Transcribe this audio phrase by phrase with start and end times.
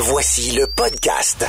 [0.00, 1.44] Voici le podcast.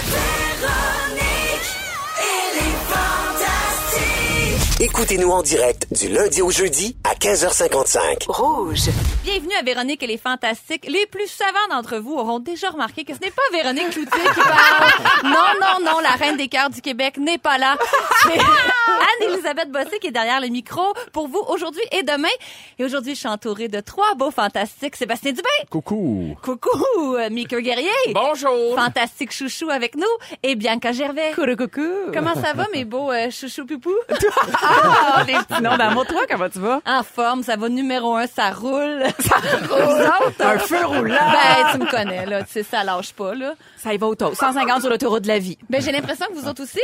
[4.82, 8.28] Écoutez-nous en direct du lundi au jeudi à 15h55.
[8.30, 8.90] Rouge.
[9.26, 10.86] Bienvenue à Véronique et les Fantastiques.
[10.88, 14.40] Les plus savants d'entre vous auront déjà remarqué que ce n'est pas Véronique Cloutier qui
[14.40, 14.92] parle.
[15.26, 17.78] Non, non, non, la reine des cœurs du Québec n'est pas là.
[18.24, 22.30] C'est Anne-Elisabeth Bossé qui est derrière le micro pour vous aujourd'hui et demain.
[22.78, 24.96] Et aujourd'hui, je suis entourée de trois beaux fantastiques.
[24.96, 25.44] Sébastien Dubé.
[25.70, 26.38] Coucou.
[26.42, 26.70] Coucou.
[27.18, 27.90] euh, Mika Guerrier.
[28.14, 28.76] Bonjour.
[28.76, 30.04] Fantastique chouchou avec nous.
[30.42, 31.34] Et Bianca Gervais.
[31.36, 32.12] Coucou, coucou.
[32.14, 33.94] Comment ça va, mes beaux euh, chouchous poupou?
[34.70, 36.06] Ah, les petits noms d'amour.
[36.06, 36.82] Toi, comment tu vas?
[36.86, 39.04] En forme, ça va numéro un, ça roule.
[40.40, 41.16] Un feu roulant.
[41.16, 42.44] Ben, tu me connais, là.
[42.44, 43.54] Tu sais, ça lâche pas, là.
[43.78, 44.34] Ça y va au taux.
[44.34, 45.58] 150 sur l'autoroute de la vie.
[45.70, 46.80] Ben, j'ai l'impression que vous autres aussi.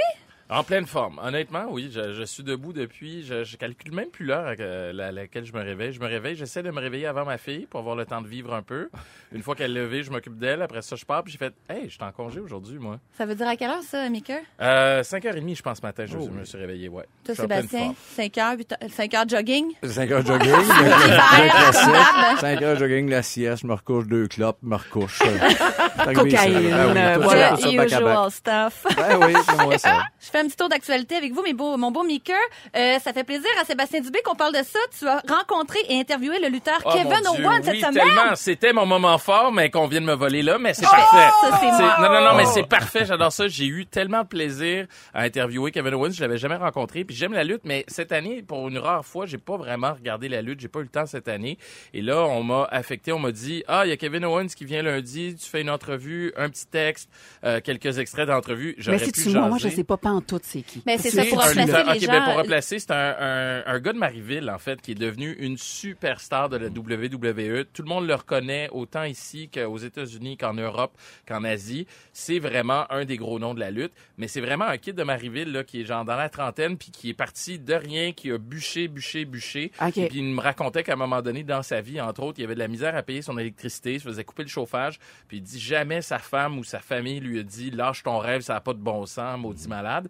[0.48, 1.20] En pleine forme.
[1.24, 3.26] Honnêtement, oui, je, je suis debout depuis.
[3.26, 5.92] Je, je calcule même plus l'heure à que- la- laquelle je me réveille.
[5.92, 8.28] Je me réveille, j'essaie de me réveiller avant ma fille pour avoir le temps de
[8.28, 8.90] vivre un peu.
[9.32, 10.62] Une fois qu'elle est levée, je m'occupe d'elle.
[10.62, 11.24] Après ça, je pars.
[11.24, 13.00] Puis j'ai fait, hey, je suis en congé aujourd'hui, moi.
[13.18, 14.36] Ça veut dire à quelle heure, ça, Mika?
[14.62, 17.06] Euh, 5h30, je pense, ce matin, je me suis réveillé, ouais.
[17.26, 17.96] Toi, Je Sébastien, forme.
[18.16, 19.72] 5 heures, 8 heures, 5 heures jogging?
[19.84, 24.76] 5 heures jogging, Hiver, 5 heures jogging, la sieste, je me recouche deux clopes, me
[24.76, 25.20] recouche.
[26.14, 27.18] Cocaïne, voilà.
[27.18, 27.50] voilà.
[27.52, 28.10] Tout ça, tout ça, back à back.
[28.12, 28.86] usual stuff.
[28.96, 30.04] Ben oui, c'est moi ça.
[30.36, 32.34] Je fais un petit tour d'actualité avec vous, mes beaux, mon beau Mika.
[32.76, 34.80] Euh, ça fait plaisir à Sébastien Dubé qu'on parle de ça.
[35.00, 37.94] Tu as rencontré et interviewé le lutteur Oh, Kevin Owen cette oui, semaine.
[37.94, 38.36] tellement.
[38.36, 41.30] C'était mon moment fort, mais qu'on vient de me voler là, mais c'est parfait.
[41.42, 41.96] ça, c'est moi.
[42.02, 42.52] Non, non, non, mais Oh.
[42.54, 43.06] c'est parfait.
[43.06, 43.48] J'adore ça.
[43.48, 46.12] J'ai eu tellement de plaisir à interviewer Kevin Owens.
[46.12, 47.06] Je l'avais jamais rencontré.
[47.06, 50.28] Puis j'aime la lutte, mais cette année, pour une rare fois, j'ai pas vraiment regardé
[50.28, 50.60] la lutte.
[50.60, 51.58] J'ai pas eu le temps cette année.
[51.94, 53.14] Et là, on m'a affecté.
[53.14, 55.38] On m'a dit, ah, il y a Kevin Owens qui vient lundi.
[55.42, 57.10] Tu fais une entrevue, un petit texte,
[57.46, 58.76] euh, quelques extraits d'entrevue.
[58.80, 60.82] J'aurais Mais si pu tu moi, je sais pas pas en tout c'est qui.
[60.86, 62.12] Mais c'est ça pour un replacer les gens.
[62.12, 65.34] ben pour replacer, c'est un, un, un gars de Marieville, en fait, qui est devenu
[65.34, 67.66] une superstar de la WWE.
[67.74, 71.88] Tout le monde le reconnaît, autant ici qu'aux États-Unis, qu'en Europe, qu'en Asie.
[72.14, 73.94] C'est vraiment un des gros noms de la lutte.
[74.18, 76.92] Mais c'est vraiment un kid de Marieville, là, qui est genre dans la trentaine, puis
[76.92, 79.72] qui est parti de rien, qui a bûché, bûché, bûché.
[79.82, 79.94] OK.
[79.94, 82.56] Puis il me racontait qu'à un moment donné, dans sa vie, entre autres, il avait
[82.56, 85.42] de la misère à payer son électricité, il se faisait couper le chauffage, puis il
[85.42, 88.62] dit jamais sa femme ou sa famille lui a dit lâche ton rêve, ça n'a
[88.62, 90.10] pas de bon sens, maudit malade.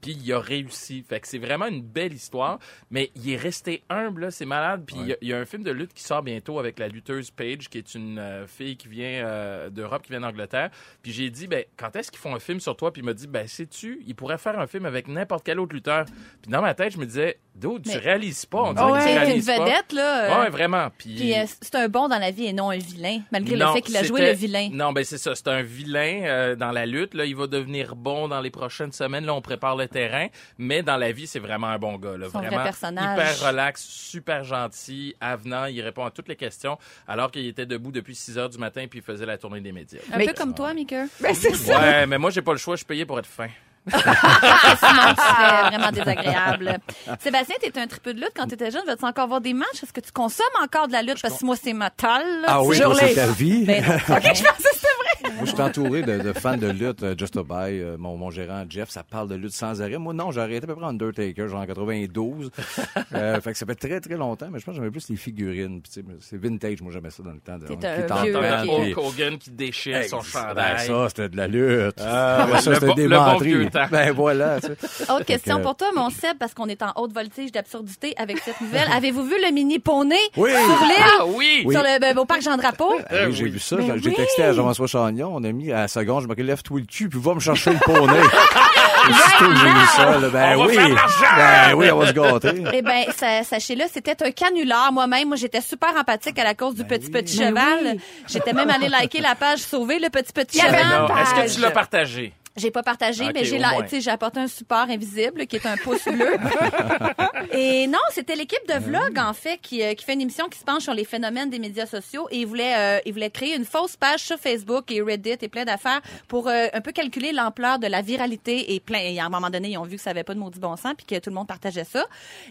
[0.00, 1.04] Puis il a réussi.
[1.08, 2.58] Fait que c'est vraiment une belle histoire,
[2.90, 4.84] mais il est resté humble, là, c'est malade.
[4.86, 6.78] Puis il y a- il y, a un film de lutte qui sort bientôt avec
[6.78, 10.70] la lutteuse Paige, qui est une euh, fille qui vient euh, d'Europe, qui vient d'Angleterre.
[11.02, 12.92] Puis j'ai dit, ben quand est-ce qu'ils font un film sur toi?
[12.92, 15.74] Puis il m'a dit, ben sais-tu, il pourrait faire un film avec n'importe quel autre
[15.74, 16.04] lutteur.
[16.42, 18.62] Puis dans ma tête, je me disais, dude, tu réalises pas.
[18.62, 18.98] On dirait Ouais.
[18.98, 19.58] que tu C'est une réalises pas.
[19.64, 20.24] vedette, là.
[20.38, 20.88] euh, Ouais, vraiment.
[20.96, 23.66] Puis, Puis euh, c'est un bon dans la vie et non un vilain, malgré non,
[23.68, 24.70] le fait qu'il a joué le vilain.
[24.72, 25.34] Non, ben c'est ça.
[25.34, 27.14] C'est un vilain euh, dans la lutte.
[27.14, 29.24] Là, il va devenir bon dans les prochaines semaines.
[29.26, 30.26] Là, on prépare le terrain.
[30.58, 32.16] Mais dans la vie, c'est vraiment un bon gars.
[32.16, 33.18] Là, Son vrai vraiment personnage.
[33.18, 35.66] hyper relax, super gentil, avenant.
[35.66, 38.86] Il répond à toutes les questions alors qu'il était debout depuis 6 heures du matin
[38.88, 40.00] puis il faisait la tournée des médias.
[40.12, 41.04] Un Mais- peu comme toi, Mika.
[41.20, 41.78] Ben, c'est ça.
[41.78, 42.74] Ouais, mais moi j'ai pas le choix.
[42.74, 43.48] Je suis payé pour être fin.
[43.90, 46.78] Sinon, tu serais vraiment désagréable.
[47.18, 48.84] Sébastien, t'étais un triple de lutte quand t'étais jeune.
[48.86, 49.82] Vas-tu encore voir des matchs?
[49.82, 51.20] Est-ce que tu consommes encore de la lutte?
[51.22, 52.44] Parce que moi, c'est ma tolle.
[52.46, 53.64] Ah oui, c'est ta vie.
[53.64, 53.82] Ben.
[53.84, 55.09] OK, je pensais que c'était vrai.
[55.36, 57.02] Moi, je suis entouré de, de fans de lutte.
[57.02, 59.98] euh, Just a Buy, euh, mon, mon gérant Jeff, ça parle de lutte sans arrêt.
[59.98, 62.50] Moi, non, j'ai arrêté à peu près Undertaker, genre en 92.
[63.14, 65.16] euh, fait que ça fait très, très longtemps, mais je pense que j'aimais plus les
[65.16, 65.80] figurines.
[65.82, 67.58] Puis, tu sais, c'est vintage, moi, j'aimais ça dans le temps.
[67.58, 70.86] De, on- un vieux, Hulk Hogan qui déchire son Ben, chandail.
[70.86, 71.96] ça, c'était de la lutte.
[72.00, 73.48] Ah, Ben, ça, c'était des bon menteries.
[73.54, 73.86] vieux temps.
[73.90, 74.60] Ben voilà.
[74.60, 75.10] tu sais.
[75.12, 78.38] Autre question que- pour toi, mon Seb, parce qu'on est en haute voltige d'absurdité avec
[78.38, 78.88] cette nouvelle.
[78.92, 80.50] Avez-vous vu le mini poney Oui.
[80.50, 81.04] sur l'île?
[81.20, 81.60] Ah oui!
[81.70, 82.94] Sur le ben, au parc Jean-Drapeau?
[83.08, 83.76] Ah oui, j'ai vu ça.
[83.76, 85.19] Mais J'ai texté à Jean-François Chagnon.
[85.28, 87.72] On a mis à la seconde, je me lève-toi le cul, puis va me chercher
[87.72, 88.20] le poney.
[89.10, 90.76] Aussitôt que j'ai vu ça, là, ben On oui.
[90.76, 92.64] Ben oui, on va se gâter.
[92.72, 94.92] Eh ben, sa- sachez-le, c'était un canular.
[94.92, 97.78] Moi-même, moi, j'étais super empathique à la cause du petit petit Ben cheval.
[97.94, 98.00] oui.
[98.28, 101.10] J'étais même allée liker la page Sauver le petit petit cheval.
[101.22, 102.32] Est-ce que tu l'as partagé?
[102.56, 103.82] J'ai pas partagé, Ok, mais j'ai la- moins.
[103.84, 106.36] tu sais, j'ai apporté un support invisible qui est un pouce bleu.
[107.52, 110.58] et non, c'était l'équipe de vlog en fait qui, euh, qui fait une émission qui
[110.58, 113.54] se penche sur les phénomènes des médias sociaux et ils voulaient euh, ils voulaient créer
[113.56, 117.32] une fausse page sur Facebook et Reddit et plein d'affaires pour euh, un peu calculer
[117.32, 120.02] l'ampleur de la viralité et plein et à un moment donné, ils ont vu que
[120.02, 122.04] ça avait pas de maudit bon sens puis que tout le monde partageait ça.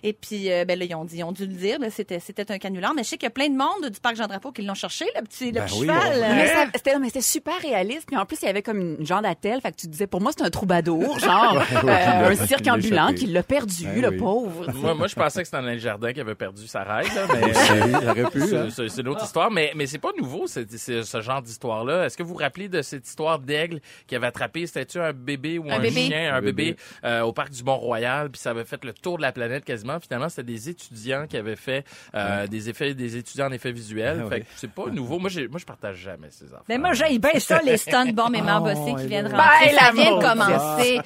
[0.03, 2.19] Et puis euh, ben là ils ont dit ils ont dû le dire, là, c'était
[2.19, 4.27] c'était un canular, mais je sais qu'il y a plein de monde du parc Jean
[4.27, 5.99] Drapeau qui l'ont cherché le petit le Ben petit oui, cheval.
[6.05, 8.05] on- Euh, Mais ça- c'était non, mais c'était super réaliste.
[8.07, 9.59] Puis en plus, il y avait comme une genre d'attelle.
[9.61, 13.13] Fait que tu disais, pour moi, c'est un troubadour, genre euh, un cirque l'a ambulant
[13.13, 14.17] qui l'a perdu, Ben le oui.
[14.17, 14.71] pauvre.
[14.75, 17.51] Moi, moi, je pensais que c'était Alain Jardin qui avait perdu sa règle, là, mais
[18.55, 18.69] hein.
[18.71, 19.51] c'est- une autre histoire.
[19.51, 22.05] Mais, mais c'est pas nouveau, c'est, c'est ce genre d'histoire-là.
[22.05, 25.57] Est-ce que vous vous rappelez de cette histoire d'aigle qui avait attrapé, c'était-tu un bébé
[25.59, 26.07] ou un, Un bébé.
[26.07, 26.77] chien, un Un bébé, bébé.
[27.05, 29.99] euh, au parc du Mont-Royal, puis ça avait fait le tour de la planète quasiment.
[29.99, 34.23] Finalement, c'était des étudiants qui avaient fait euh, des effets, des étudiants en effets visuels.
[34.25, 35.19] Ah fait que c'est pas nouveau.
[35.19, 36.63] Moi, j'ai, moi, je partage jamais ces affaires.
[36.69, 39.37] Mais moi, j'aime bien ça, les stun bombes et morts bossés qui viennent Ben.
[39.79, 41.01] Ça vient de commencer.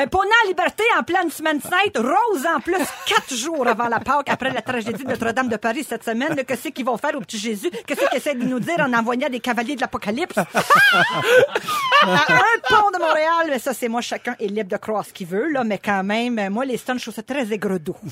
[0.00, 2.76] Un poney en liberté en pleine semaine sainte, rose en plus,
[3.06, 6.36] quatre jours avant la Pâque, après la tragédie de Notre-Dame de Paris cette semaine.
[6.36, 7.68] là, Qu'est-ce qu'ils vont faire au petit Jésus?
[7.84, 10.36] Qu'est-ce qu'ils essaient de nous dire en envoyant des cavaliers de l'Apocalypse?
[10.38, 10.44] à
[12.04, 15.26] un pont de Montréal, mais ça, c'est moi, chacun est libre de croire ce qu'il
[15.26, 17.96] veut, là, mais quand même, moi, les stuns, je trouve ça très aigre-doux.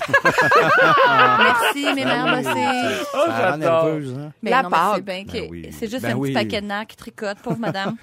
[1.39, 3.05] Merci, mes mères bossées.
[3.15, 3.85] Oh, rend j'adore.
[3.87, 4.33] hein?
[4.43, 4.93] Mais La non, Pâque.
[4.97, 5.69] c'est bien que Ben oui.
[5.79, 6.33] c'est juste Ben un oui.
[6.33, 7.97] petit paquet de nerfs qui tricote, pauvre madame.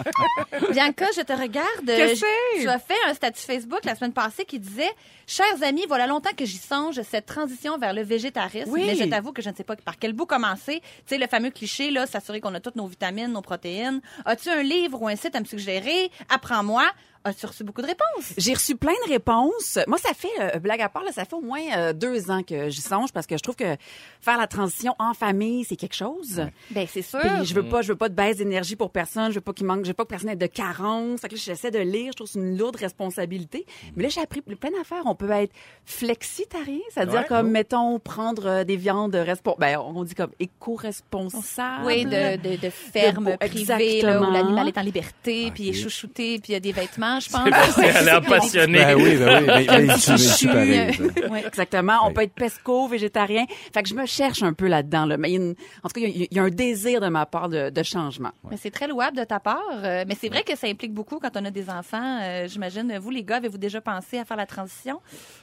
[0.72, 1.86] Bianca, je te regarde.
[1.86, 2.60] Que Je- c'est?
[2.62, 4.90] Tu as fait un statut Facebook la semaine passée qui disait
[5.26, 8.70] Chers amis, voilà longtemps que j'y songe, cette transition vers le végétarisme.
[8.70, 8.84] Oui.
[8.86, 10.80] Mais je t'avoue que je ne sais pas par quel bout commencer.
[10.80, 14.00] Tu sais, le fameux cliché, là, s'assurer qu'on a toutes nos vitamines, nos protéines.
[14.24, 16.10] As-tu un livre ou un site à me suggérer?
[16.28, 16.84] Apprends-moi.
[17.26, 18.32] As-tu reçu beaucoup de réponses?
[18.38, 19.78] J'ai reçu plein de réponses.
[19.88, 22.42] Moi, ça fait, euh, blague à part, là, ça fait au moins euh, deux ans
[22.42, 23.76] que j'y songe parce que je trouve que
[24.20, 26.42] faire la transition en famille, c'est quelque chose.
[26.70, 27.18] Ben, c'est sûr.
[27.20, 29.30] Puis je veux pas, je veux pas de baisse d'énergie pour personne.
[29.30, 31.20] Je veux pas qu'il manque, je veux pas que personne ait de carence.
[31.20, 32.12] Fait que là, j'essaie de lire.
[32.12, 33.66] Je trouve que c'est une lourde responsabilité.
[33.96, 35.02] Mais là, j'ai appris plein d'affaires.
[35.06, 35.52] On peut être
[35.84, 37.24] flexitarien, c'est-à-dire Ouais.
[37.26, 41.84] comme, mettons, prendre euh, des viandes respon- ben, on dit comme éco-responsables.
[41.86, 45.68] Oui, de, de, de ferme De privée, là, où l'animal est en liberté, puis il
[45.70, 47.44] est chouchouté, puis il y a des vêtements, je pense.
[47.44, 48.78] Sébastien a l'air passionné.
[48.78, 50.26] Ben oui, ben oui.
[50.36, 50.78] Tu pareil.
[51.24, 51.28] euh.
[51.28, 51.94] Ouais, exactement.
[52.04, 53.44] On peut être pesco, végétarien.
[53.72, 55.06] Fait que je me cherche un peu là-dedans.
[55.06, 55.16] Là.
[55.16, 56.50] Mais il y a une- en tout cas, il y, a- il y a un
[56.50, 58.30] désir de ma part de, de changement.
[58.50, 59.60] Mais c'est très louable de ta part.
[59.82, 62.20] euh, mais c'est vrai que ça implique beaucoup quand on a des enfants.
[62.22, 65.00] euh, J'imagine, vous, les gars, avez-vous déjà pensé à faire la transition?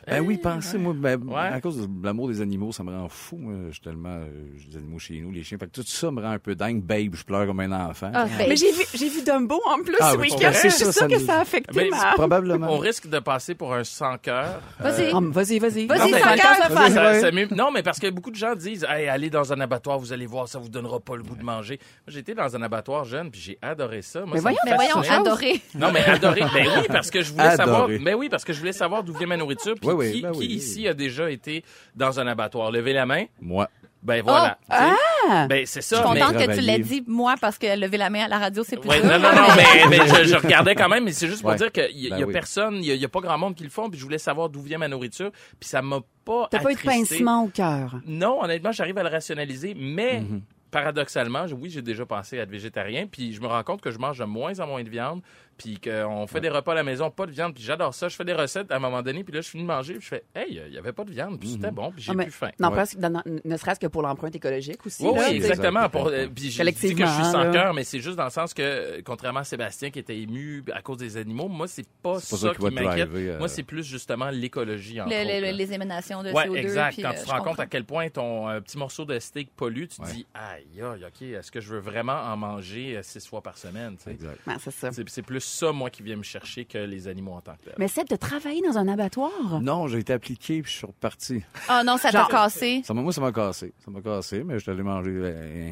[0.07, 1.37] Ben oui, pensez, moi, ben, Ouais.
[1.39, 3.37] à cause de l'amour des animaux, ça me rend fou.
[3.37, 4.27] Moi, j'ai tellement euh,
[4.57, 5.57] j'ai des animaux chez nous, les chiens.
[5.57, 6.81] Fait que tout ça me rend un peu dingue.
[6.81, 8.11] Babe, je pleure comme un enfant.
[8.13, 10.51] Ah, Mais j'ai vu, vu Dumbo en plus Ah ce oui, week-end.
[10.51, 11.89] Je suis sûre que ça a affecté Ben.
[12.15, 12.67] Probablement.
[12.69, 14.61] On risque de passer pour un sans-cœur.
[14.79, 15.11] Vas-y.
[15.13, 15.85] Ah, vas-y, vas-y.
[15.85, 16.55] Vas-y, Non, mais sans cœur.
[16.57, 20.13] ça Ça, non, parce que beaucoup de gens disent hey, allez dans un abattoir, vous
[20.13, 21.79] allez voir, ça vous donnera pas le goût de manger.
[22.05, 24.21] Moi, j'étais dans un abattoir jeune, puis j'ai adoré ça.
[24.21, 25.61] Moi, Mais ça voyons, mais voyons, adoré.
[25.75, 26.41] Non, mais adoré.
[26.53, 27.57] Ben oui, parce que je voulais Adoré.
[27.57, 27.87] savoir.
[27.87, 29.75] Ben oui, parce que je voulais savoir d'où vient ma nourriture.
[29.79, 31.63] Puis Oui, oui, qui, ben qui ici a déjà été
[31.95, 33.25] dans un abattoir Levez la main.
[33.41, 33.67] Moi.
[34.03, 34.57] Ben voilà.
[34.69, 34.73] Oh!
[34.73, 36.03] Sais, Ben c'est Je suis ça.
[36.13, 38.63] mais- contente que tu l'aies dit, moi, parce que lever la main à la radio,
[38.65, 39.09] c'est plus Ouais, dur.
[39.09, 41.55] non, non, non, mais, mais je, je regardais quand même, mais c'est juste pour Ouais.
[41.57, 42.33] dire qu'il y, Ben y a oui.
[42.33, 44.17] personne, il y, a- y a pas grand monde qui le font, puis je voulais
[44.17, 47.47] savoir d'où vient ma nourriture, puis ça m'a pas T'as pas eu de pincement au
[47.47, 47.95] cœur?
[48.05, 50.41] Non, honnêtement, j'arrive à le rationaliser, mais Mhm.
[50.71, 53.99] paradoxalement, oui, j'ai déjà pensé à être végétarien, puis je me rends compte que je
[53.99, 55.21] mange de moins en moins de viande,
[55.57, 58.07] puis qu'on fait des repas à la maison, pas de viande, puis j'adore ça.
[58.09, 60.03] Je fais des recettes à un moment donné, puis là, je finis de manger, puis
[60.03, 62.23] je fais, hey, il y avait pas de viande, puis c'était bon, puis j'ai Ah,
[62.23, 62.49] plus faim.
[62.59, 65.03] Non, parce que ne serait-ce que pour l'empreinte écologique aussi.
[65.05, 65.89] Oui, exactement.
[65.89, 68.29] Pour, euh, puis je dis que je suis sans cœur, mais c'est juste dans le
[68.29, 72.19] sens que, contrairement à Sébastien qui était ému à cause des animaux, moi, c'est pas
[72.19, 73.09] ça, ça qui m'inquiète.
[73.13, 73.37] euh.
[73.39, 76.55] Moi, c'est plus justement l'écologie, les émanations de Ouais, CO2.
[76.57, 76.93] exact.
[76.93, 79.19] puis, Quand euh, tu te rends compte à quel point ton euh, petit morceau de
[79.19, 82.99] steak pollue, tu te dis, aïe, aïe, OK, est-ce que je veux vraiment en manger
[83.03, 83.95] six fois par semaine?
[84.05, 84.91] Ouais, c'est ça.
[84.91, 87.65] C'est c'est plus ça, moi, qui vient me chercher que les animaux en tant que
[87.65, 87.75] tel.
[87.77, 89.61] Mais c'est de travailler dans un abattoir?
[89.61, 91.43] Non, j'ai été appliqué puis je suis reparti.
[91.67, 92.81] Ah non, ça t'a cassé.
[92.85, 93.73] Ça, m'a- moi, ça m'a cassé.
[93.83, 95.71] Ça m'a cassé, mais je suis allé manger euh,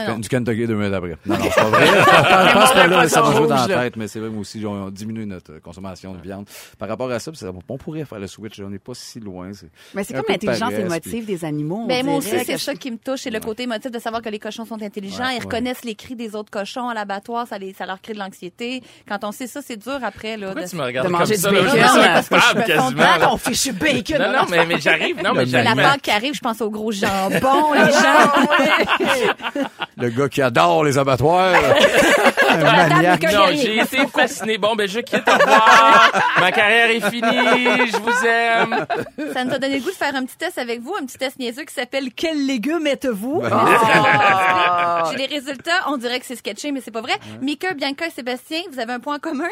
[0.00, 0.18] Non, du, non.
[0.18, 1.16] du Kentucky deux minutes après.
[1.26, 1.86] Non, non, c'est pas vrai.
[2.50, 4.64] Je pense pas là, ça m'a joué dans la tête, mais c'est vrai, moi aussi,
[4.66, 6.46] on a diminué notre consommation de viande.
[6.78, 9.52] Par rapport à ça, ça- on pourrait faire le switch, on n'est pas si loin.
[9.52, 11.86] c'est- Mais c'est comme l'intelligence émotive des animaux.
[11.88, 13.20] Ben, moi aussi, c'est que- ça qui me touche.
[13.20, 15.28] C'est le côté émotif de savoir que les cochons sont intelligents.
[15.28, 17.46] Ils reconnaissent les cris des autres cochons à l'abattoir.
[17.46, 18.82] Ça, les, ça leur crée de l'anxiété.
[19.08, 20.36] Quand on sait ça, c'est dur après.
[20.36, 21.48] Là, Pourquoi de- tu me regardes de comme manger ça?
[21.50, 21.60] du là?
[21.60, 22.90] Je me bacon, sens parce que je coupable me quasiment.
[22.90, 23.26] fonds Ah, là.
[23.26, 24.18] ton fichu bacon!
[24.18, 25.16] Non, non, mais, mais j'arrive.
[25.22, 25.82] Non, mais Le La j'arrive.
[25.82, 29.60] Pâques qui arrive, je pense au gros jambon, les gens.
[29.96, 31.54] Le gars qui adore les abattoirs.
[32.48, 33.22] un maniaque.
[33.32, 34.58] Non, j'ai été fasciné.
[34.58, 35.28] Bon, ben, je quitte.
[35.28, 36.10] Au revoir.
[36.38, 37.88] Ma carrière est finie.
[37.90, 38.86] Je vous aime.
[39.32, 41.18] Ça nous a donné le goût de faire un petit test avec vous, un petit
[41.18, 43.40] test niaiseux qui s'appelle Quels légumes êtes-vous?
[43.42, 43.50] Ben!
[45.10, 47.14] J'ai les résultats, on dirait que c'est sketché, mais c'est pas vrai.
[47.40, 49.48] Mika, Bianca et Sébastien, vous avez un point commun?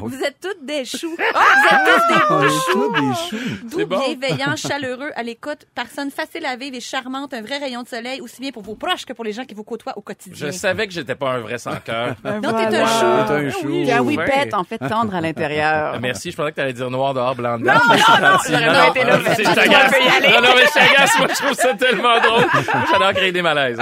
[0.00, 1.14] Vous êtes toutes des choux.
[1.16, 2.72] Vous êtes tous des On beaux est choux.
[2.72, 3.54] tous des choux.
[3.64, 3.98] Doux, C'est bon.
[3.98, 8.20] bienveillant, chaleureux, à l'écoute, personne facile à vivre et charmante, un vrai rayon de soleil,
[8.20, 10.46] aussi bien pour vos proches que pour les gens qui vous côtoient au quotidien.
[10.46, 12.14] Je savais que j'étais pas un vrai sans cœur.
[12.24, 13.26] Non, t'es un chou.
[13.26, 13.66] T'es un chou.
[13.66, 14.16] Oui.
[14.16, 15.92] whippet, en fait, tendre à l'intérieur.
[15.94, 17.72] Ah, Merci, je pensais que t'allais dire noir dehors, blanc dedans.
[17.74, 18.48] Non, non, non, gentil.
[18.52, 19.92] j'aurais pas été là, non, je t'agace.
[20.22, 21.18] Non, non, mais je t'agace.
[21.18, 22.46] Moi, je trouve ça tellement drôle.
[22.52, 23.78] Moi, J'adore créer des malaises.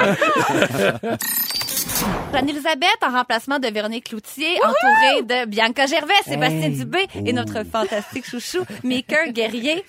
[2.35, 8.27] Anne-Elisabeth, en remplacement de Véronique Cloutier, entourée de Bianca Gervais, Sébastien Dubé et notre fantastique
[8.29, 9.85] chouchou, Maker Guerrier.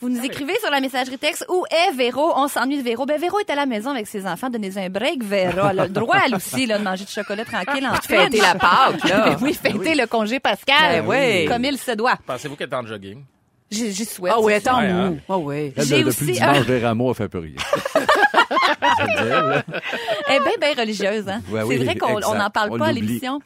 [0.00, 2.32] Vous nous écrivez sur la messagerie texte où est Véro?
[2.36, 3.04] On s'ennuie de Véro.
[3.04, 4.48] Ben, Véro est à la maison avec ses enfants.
[4.48, 5.68] Donnez un break, Véro.
[5.70, 8.54] Elle a le droit, elle aussi, là, de manger du chocolat tranquille en Fêter la
[8.54, 9.20] Pâque, là.
[9.30, 11.02] Ben oui, fêter le congé pascal.
[11.02, 11.44] Ben oui.
[11.46, 12.14] Comme il se doit.
[12.26, 13.24] Pensez-vous qu'elle est en jogging?
[13.70, 14.32] J'y j'y souhaite.
[14.36, 15.14] Ah oui, attends, Ouais, hein.
[15.28, 15.72] Ah oui.
[15.76, 17.54] Elle, J'ai de- aussi depuis un- dimanche des rameaux, elle fait plus rien.
[20.28, 21.40] Elle est bien, bien religieuse, hein.
[21.50, 23.40] Ouais, c'est oui, vrai qu'on n'en parle On pas à l'émission.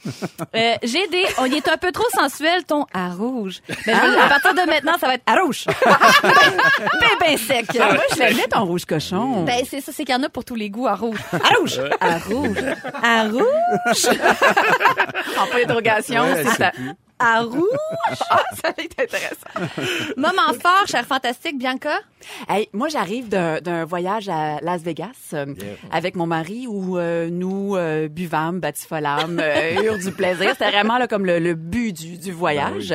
[0.54, 3.60] Euh, J'ai des, on y est un peu trop sensuel, ton à rouge.
[3.68, 5.64] Ben, je- à partir de maintenant, ça va être à rouge.
[6.22, 7.66] ben, ben sec.
[7.80, 9.44] Ah, moi, je l'aimais ton rouge cochon.
[9.44, 11.18] Ben, c'est ça, c'est qu'il y en a pour tous les goûts à rouge.
[11.32, 11.80] à rouge.
[12.00, 12.56] À rouge.
[13.02, 14.08] À rouge.
[15.38, 16.44] en point d'interrogation, Ouais,
[17.18, 17.62] à, rouge?
[18.30, 19.80] Ah, ça va être intéressant.
[20.16, 22.00] Moment fort, cher fantastique, Bianca?
[22.48, 25.46] Hey, moi, j'arrive d'un d'un voyage à Las Vegas euh,
[25.92, 30.50] avec mon mari où euh, nous euh, buvâmes, batifolâmes, euh, eurent du plaisir.
[30.52, 32.94] C'était vraiment là, comme le, le but du, du voyage.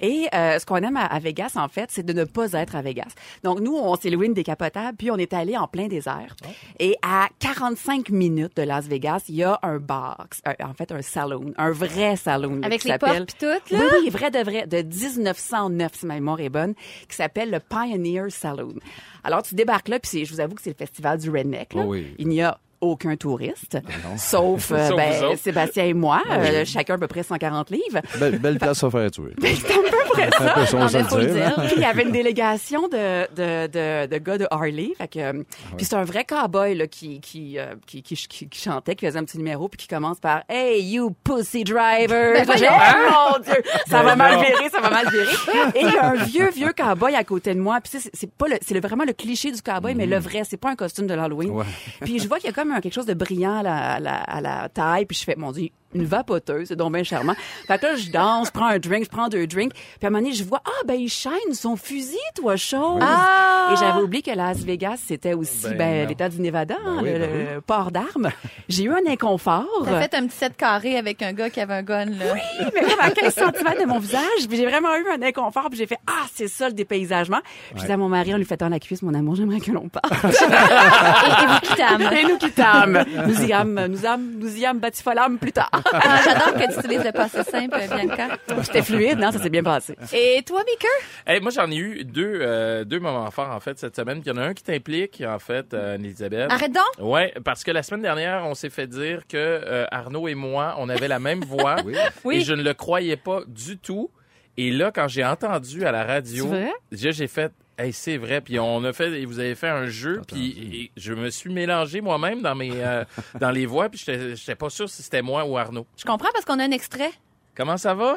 [0.00, 2.74] Et euh, ce qu'on aime à, à Vegas, en fait, c'est de ne pas être
[2.76, 3.12] à Vegas.
[3.44, 6.34] Donc, nous, on s'est loué une décapotable, puis on est allé en plein désert.
[6.80, 10.90] Et à 45 minutes de Las Vegas, il y a un bar, euh, en fait,
[10.92, 12.56] un saloon, un vrai saloon.
[12.60, 13.78] là, Avec qui les s'appelle- portes là.
[13.80, 16.74] Oui, oui, vrai de vrai, de 1909, si ma mémoire est bonne,
[17.08, 18.74] qui s'appelle le Pioneer Saloon.
[19.22, 21.74] Alors, tu débarques là, puis je vous avoue que c'est le festival du Redneck.
[21.74, 21.82] Là.
[21.84, 22.14] Oh oui.
[22.18, 23.78] Il n'y a aucun touriste,
[24.16, 25.36] sauf, euh, Sauf ben.
[25.36, 28.00] Sébastien et moi, euh, chacun à peu près 140 livres.
[28.18, 29.32] Belle, belle place à faire tuer.
[29.40, 31.54] C'est un peu près Un peu ça, on Non, faut le dire.
[31.66, 34.90] puis il y avait une délégation de, de, de, de gars de Harley.
[34.98, 35.42] Fait que, euh,
[35.76, 39.06] Puis c'est un vrai cowboy là, qui, qui, euh, qui, qui, qui- qui chantait, qui
[39.06, 42.44] faisait un petit numéro, puis qui commence par «Hey, you pussy driver!
[42.46, 43.62] Ben Oh mon Dieu!
[43.88, 45.32] Ça va Ben mal virer, ça va mal virer.
[45.74, 47.80] Et il y a un vieux, vieux cowboy à côté de moi.
[47.82, 50.42] Puis c'est- c'est pas le, c'est le- vraiment le cliché du cowboy, mais le vrai.
[50.44, 51.50] C'est pas un costume de l'Halloween.
[51.50, 51.64] Ouais.
[52.02, 54.16] Puis je vois qu'il y a comme quelque chose de brillant à la, à la,
[54.16, 55.06] à la taille.
[55.06, 57.34] Puis je fais, mon Dieu, une vapoteuse, c'est donc bien charmant.
[57.66, 59.72] Fait que là, je danse, je prends un drink, je prends deux drinks.
[59.72, 63.00] Puis à un moment donné, je vois, ah, ben, il chaîne son fusil, toi, chose.
[63.02, 63.70] Ah!
[63.72, 67.12] Et j'avais oublié que Las Vegas, c'était aussi, Ben ben, l'État du Nevada, hein, oui,
[67.12, 68.30] le, ben le port d'armes.
[68.68, 69.66] J'ai eu un inconfort.
[69.84, 72.34] T'as fait un petit set carré avec un gars qui avait un gun, là.
[72.34, 74.48] Oui, mais comme à 15 cm de mon visage?
[74.48, 75.68] Puis j'ai vraiment eu un inconfort.
[75.70, 77.40] Puis j'ai fait, ah, c'est ça le dépaysagement.
[77.70, 79.60] Puis je dis à mon mari, on lui fait dans la cuisse, mon amour, j'aimerais
[79.60, 80.12] que l'on parte.
[80.24, 82.02] Et, et vous quittâmes.
[82.12, 83.04] Et nous quittâmes.
[83.26, 85.70] Nous y âmes, nous âmes, nous y âmes batifolâmes plus tard.
[85.92, 88.38] Ah, J'adore que tu utilises le passé simple, Bianca.
[88.62, 89.30] C'était fluide, non?
[89.30, 89.96] Ça s'est bien passé.
[90.12, 90.90] Et toi, Maker?
[91.26, 94.20] Hey, moi, j'en ai eu deux, euh, deux moments forts, en fait, cette semaine.
[94.20, 96.50] Puis Il y en a un qui t'implique, en fait, euh, Elisabeth.
[96.50, 96.84] Arrête donc.
[97.06, 100.74] Ouais, parce que la semaine dernière, on s'est fait dire que euh, Arnaud et moi,
[100.78, 101.76] on avait la même voix.
[101.84, 101.94] Oui.
[102.24, 102.36] Oui.
[102.36, 104.10] Et je ne le croyais pas du tout.
[104.56, 106.48] Et là, quand j'ai entendu à la radio,
[106.92, 108.40] j'ai fait, hey, c'est vrai.
[108.40, 110.22] Puis on a fait, et vous avez fait un jeu.
[110.26, 113.04] Puis et je me suis mélangé moi-même dans mes, euh,
[113.40, 113.88] dans les voix.
[113.88, 115.86] Puis j'étais j'étais pas sûr si c'était moi ou Arnaud.
[115.96, 117.12] Je comprends parce qu'on a un extrait.
[117.54, 118.16] Comment ça va?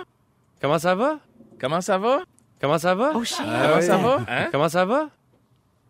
[0.62, 1.20] Comment ça va?
[1.60, 2.24] Comment ça va?
[2.60, 3.12] Comment ça va?
[3.14, 3.38] Oh, shit.
[3.38, 4.20] Comment ça va?
[4.28, 4.48] Hein?
[4.52, 5.10] Comment ça va?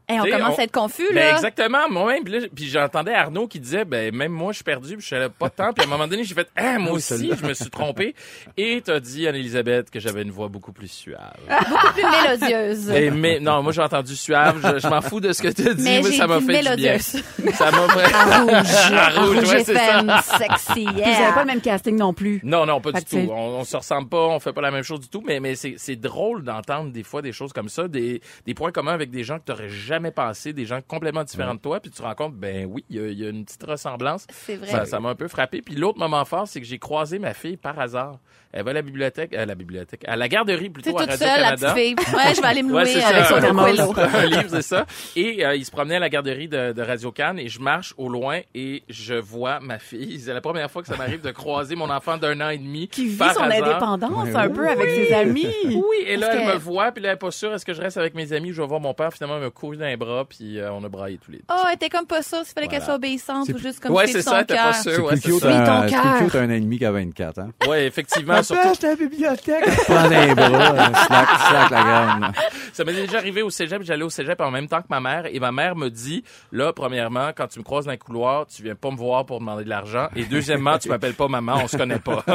[0.10, 1.32] Hey, on T'sais, commence on- à être confus, Ben là.
[1.36, 2.24] exactement, moi-même.
[2.56, 5.50] Puis, j'entendais Arnaud qui disait, ben même moi, je suis perdu, puis je savais pas
[5.50, 5.74] tant.
[5.74, 8.16] Puis à un moment donné, j'ai fait, ah, moi aussi, je me suis trompé.
[8.56, 11.34] Et t'as dit, Anne-Elisabeth, que j'avais une voix beaucoup plus suave.
[11.70, 12.90] Beaucoup plus mélodieuse.
[12.92, 14.62] Et, mais non, moi j'ai entendu suave.
[14.76, 16.54] Je, je m'en fous de ce que tu dis, Mais mais ça m'a dit fait
[16.54, 16.72] du bien.
[16.72, 17.24] mélodieuse.
[17.54, 18.14] Ça m'a fait.
[18.16, 18.54] À rouge.
[18.94, 20.22] À rouge, ouais, c'est ça.
[20.38, 21.34] Sexy, Puis vous yeah.
[21.34, 22.40] pas le même casting non plus.
[22.44, 23.32] Non, non, pas Fait du tout.
[23.32, 25.56] On, on se ressemble pas, on fait pas la même chose du tout, mais, mais
[25.56, 29.10] c'est, c'est drôle d'entendre des fois des choses comme ça, des, des points communs avec
[29.12, 32.04] des gens que t'aurais jamais pensé, des gens complètement différents de toi, puis tu te
[32.04, 34.26] rends compte, ben oui, il y y, a une petite ressemblance.
[34.32, 34.86] C'est vrai.
[34.86, 35.62] Ça m'a un peu frappé.
[35.62, 38.20] Puis l'autre moment fort, c'est que j'ai croisé ma fille par hasard.
[38.58, 41.42] Elle va à la bibliothèque, à la bibliothèque, à la garderie plutôt à toute seule,
[41.42, 41.96] la petite fille.
[42.16, 44.86] Ouais, je vais aller me Ouais, louer c'est avec ça, son un- livre, c'est ça.
[45.16, 47.94] Et euh, il se promenait à la garderie de, de Radio Cannes et je marche
[47.98, 50.20] au loin et je vois ma fille.
[50.20, 52.88] C'est la première fois que ça m'arrive de croiser mon enfant d'un an et demi.
[52.88, 53.68] Qui vit par son hasard.
[53.70, 55.48] indépendance un peu avec ses amis.
[55.66, 57.74] Oui, et là, elle que- me voit, puis là, elle est pas sûre, est-ce que
[57.74, 59.14] je reste avec mes amis ou je vais voir mon père?
[59.14, 61.44] Finalement, elle me couru dans les bras, puis euh, on a braillé tous les deux.
[61.52, 62.42] Oh, elle était comme pas ça.
[62.44, 64.94] Il fallait qu'elle soit obéissante C'est ou juste comme ouais, c'est ça, t'es pas C'est
[64.96, 65.06] sûr.
[65.06, 66.16] Ouais, plus c'est cute, ton un, c'est cœur.
[66.18, 67.50] plus cute un ennemi qu'à 24, hein?
[67.68, 69.66] Ouais, effectivement, surtout la bibliothèque.
[69.86, 72.32] Prends les bras, euh, slack, slack la graine.
[72.74, 75.26] Ça m'est déjà arrivé au cégep, j'allais au cégep en même temps que ma mère
[75.32, 78.64] et ma mère me dit là premièrement quand tu me croises dans le couloir, tu
[78.64, 81.68] viens pas me voir pour demander de l'argent et deuxièmement, tu m'appelles pas maman, on
[81.68, 82.24] se connaît pas.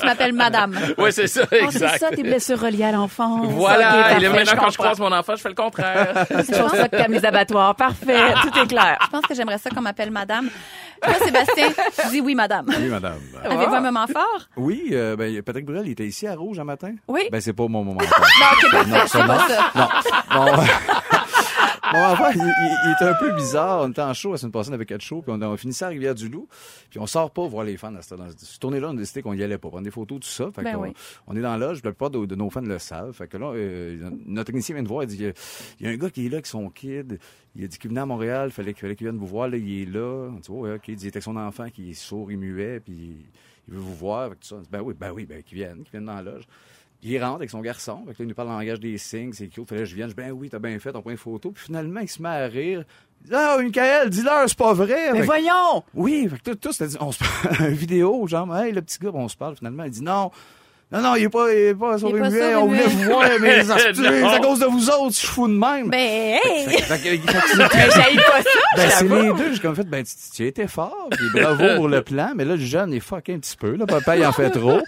[0.00, 0.74] Tu m'appelles madame.
[0.98, 1.98] ouais, c'est ça Oh, c'est exact.
[1.98, 3.46] ça, tes blessures reliées à l'enfance.
[3.50, 6.26] Voilà, et là, maintenant quand je croise mon enfant, je fais le contraire.
[6.44, 7.74] C'est pour ça que t'aimes les abattoirs.
[7.74, 8.98] Parfait, tout est clair.
[9.04, 10.48] Je pense que j'aimerais ça qu'on m'appelle madame.
[11.02, 11.68] Toi, Sébastien,
[12.02, 12.66] tu dis oui, madame.
[12.68, 13.18] Oui, madame.
[13.44, 14.48] Avez-vous un moment fort?
[14.56, 16.92] Oui, euh, ben, Patrick Bruel, il était ici à Rouge un matin?
[17.08, 17.22] Oui.
[17.32, 18.00] Ben, c'est pas mon moment.
[18.40, 19.70] Non, ok, parfait, Non, c'est pas ça.
[19.74, 19.88] non.
[20.34, 20.62] Bon,
[21.92, 23.82] Mon enfant, il, il- il est un peu bizarre.
[23.82, 25.84] On était en show la semaine passée, on avait quatre shows, puis on on finissait
[25.84, 26.48] à Rivière-du-Loup,
[26.90, 27.94] puis on sort pas voir les fans.
[27.94, 30.20] À cette, dans cette tournée-là, on a décidé qu'on y allait pas, prendre des photos,
[30.20, 30.50] tout ça.
[30.52, 30.92] Fait Ben oui.
[31.26, 33.12] on est dans la loge, la plupart de, de nos fans le savent.
[33.12, 35.16] Fait que là, euh, notre technicien vient de voir, il dit,
[35.80, 37.18] il y a- un gars qui est là avec son kid.
[37.56, 39.48] Il a dit qu'il venait à Montréal, il fallait, qu'il fallait qu'il vienne vous voir,
[39.48, 40.28] là, il est là.
[40.30, 40.86] On dit, oh, ouais, OK.
[40.88, 43.26] Il dit, il était avec son enfant qui est sourd et muet, puis
[43.68, 44.56] il veut vous voir, avec tout ça.
[44.56, 46.44] On dit, ben oui, ben oui, ben qu'il vienne, qu'il vienne dans la loge.
[47.00, 48.02] Puis il rentre avec son garçon.
[48.06, 49.32] Fait que là, il nous parle en langage des signes.
[49.32, 49.68] C'est cute.
[49.68, 50.08] Fallait que je vienne.
[50.08, 50.94] Je dis, ben oui, t'as bien fait.
[50.94, 51.50] On prend une photo.
[51.50, 52.84] Puis finalement, il se met à rire.
[53.22, 55.12] Il dit, ah, Michael, dis-leur, c'est pas vrai.
[55.12, 55.82] Mais Fait voyons!
[55.94, 58.98] oui, fait que tout, tout, c'était- on se parle, une vidéo, genre, hey, le petit
[58.98, 60.30] gars, on se parle, finalement, il dit non.
[60.92, 63.62] Non, non, il est pas, il est pas sur et on voulait vous voir, mais
[63.64, 63.76] Non.
[63.78, 65.88] c'est à cause de vous autres, je suis fou de même.
[65.88, 66.66] Ben, hey!
[66.82, 67.18] Fait j'aille
[68.16, 68.50] pas ça!
[68.76, 70.04] ben, c'est les deux, j'ai comme fait, ben,
[70.34, 73.38] tu, été fort, puis bravo pour le plan, mais là, le jeune est fucké un
[73.38, 74.80] petit peu, là, papa, il en fait trop.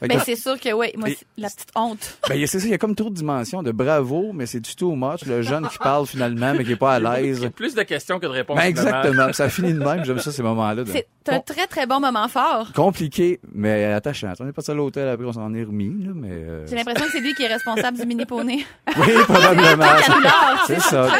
[0.00, 0.92] Ben, c'est sûr que oui.
[0.96, 2.18] Moi, la petite honte.
[2.28, 4.76] ben, c'est ça, il y a comme trop de dimensions de bravo, mais c'est du
[4.76, 7.44] too much, le jeune qui parle finalement, mais qui est pas à Il y l'aise.
[7.44, 8.56] a plus de questions que de réponses.
[8.58, 10.84] Ben, exactement, ça finit de même, j'aime ça, ces moments-là.
[10.86, 12.72] C'est un très, très bon moment fort.
[12.74, 14.32] Compliqué, mais attachant.
[14.40, 16.30] On est pas à l'hôtel, après on s'en est remis, là, mais...
[16.30, 18.64] euh, J'ai l'impression que c'est lui qui est responsable du mini poney.
[18.96, 19.84] Oui, probablement.
[20.66, 21.08] C'est ça.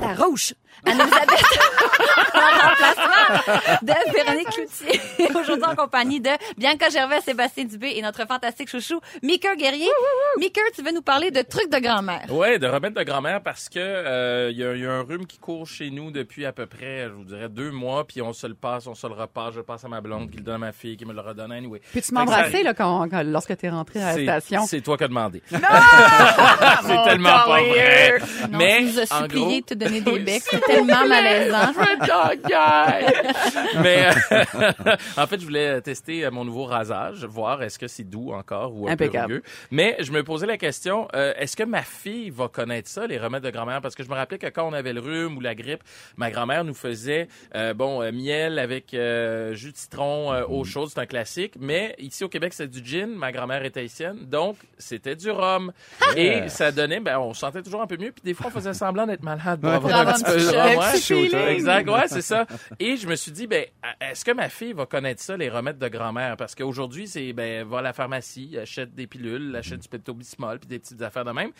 [0.00, 0.54] La rouge.
[0.86, 1.42] Anne-Elisabeth,
[2.34, 5.00] en remplacement de Véronique Cloutier.
[5.34, 9.88] Aujourd'hui en compagnie de Bianca Gervais, Sébastien Dubé et notre fantastique chouchou, Mika Guerrier.
[10.38, 12.26] Mika, tu veux nous parler de trucs de grand-mère.
[12.30, 15.02] Ouais, de remède de grand-mère parce que euh, il y, a- il y a un
[15.02, 18.22] rhume qui court chez nous depuis à peu près, je vous dirais, deux mois, puis
[18.22, 20.36] on se le passe, on se le repasse, je le passe à ma blonde, qui
[20.36, 21.80] le donne à ma fille, qui me le redonne anyway.
[21.80, 22.64] Puis tu Fait que ça m'embrassais, arrive.
[22.64, 24.66] là, quand, quand- lorsque t'es rentré à la C'est- station?
[24.68, 25.42] C'est toi qui as demandé.
[25.50, 25.58] Non!
[26.82, 28.18] c'est tellement pas vrai.
[28.48, 30.42] Non, Mais en de te donner des becs.
[30.42, 31.72] C'est tellement malaisant.
[33.82, 34.36] Mais euh,
[35.16, 38.88] en fait, je voulais tester mon nouveau rasage, voir est-ce que c'est doux encore ou
[38.88, 39.34] un peu Impeccable.
[39.34, 39.42] rugueux.
[39.70, 43.18] Mais je me posais la question, euh, est-ce que ma fille va connaître ça, les
[43.18, 43.80] remèdes de grand-mère?
[43.80, 45.82] Parce que je me rappelais que quand on avait le rhume ou la grippe,
[46.16, 50.64] ma grand-mère nous faisait, euh, bon, euh, miel avec euh, jus de citron, euh, eau
[50.64, 51.54] chaude, c'est un classique.
[51.58, 53.08] Mais ici au Québec, c'est du gin.
[53.14, 55.72] Ma grand-mère est haïtienne, donc c'était du rhum.
[56.16, 58.12] Et ça donnait, ben, on se sentait toujours un peu mieux.
[58.12, 59.76] Puis des fois, on faisait semblant d'être malade pour Ouais.
[59.76, 60.72] avoir un Pour petit avoir peu un de petit rhum.
[60.72, 60.78] shot.
[60.80, 60.86] ouais.
[60.86, 61.48] Un petit feeling.
[61.48, 62.46] Exact, ouais, c'est ça.
[62.78, 63.64] Et je me suis dit, ben,
[64.00, 66.36] est-ce que ma fille va connaître ça, les remèdes de grand-mère?
[66.36, 70.68] Parce qu'aujourd'hui, c'est, ben, va à la pharmacie, achète des pilules, achète du pétobismol, puis
[70.68, 71.50] des petites affaires de même.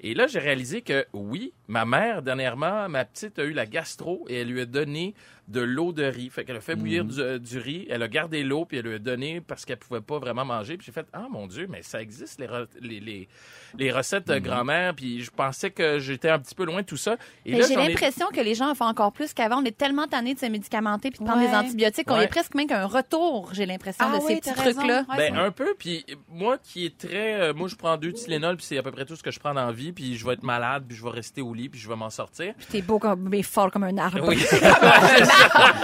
[0.00, 4.24] Et là, j'ai réalisé que oui, ma mère, dernièrement, ma petite a eu la gastro
[4.28, 5.14] et elle lui a donné
[5.48, 6.30] de l'eau de riz.
[6.30, 8.86] Fait qu'elle a fait bouillir du, euh, du riz, elle a gardé l'eau, puis elle
[8.86, 10.76] lui a donné parce qu'elle pouvait pas vraiment manger.
[10.76, 13.28] Puis j'ai fait, ah mon Dieu, mais ça existe, les, re- les, les,
[13.76, 14.94] les recettes de grand-mère.
[14.94, 17.16] Puis je pensais que j'étais un petit peu loin de tout ça.
[17.46, 19.62] Et Mais j'ai l'impression que les gens en font encore plus qu'avant.
[19.62, 21.48] On est tellement tannés de se médicamenter puis de prendre Ouais.
[21.48, 22.24] des antibiotiques qu'on Ouais.
[22.24, 25.04] est presque même qu'un retour, j'ai l'impression, Ah de oui, ces petits trucs-là.
[25.08, 27.40] Ouais, Ben, c'est- un peu, puis moi qui est très...
[27.40, 29.38] euh, moi, je prends deux Tylenol, puis c'est à peu près tout ce que je
[29.40, 31.68] prends dans la vie, puis je vais être malade, puis je vais rester au lit,
[31.68, 32.52] puis je vais m'en sortir.
[32.70, 34.26] T'es beau comme, mais fort comme un arbre.
[34.28, 34.36] Oui.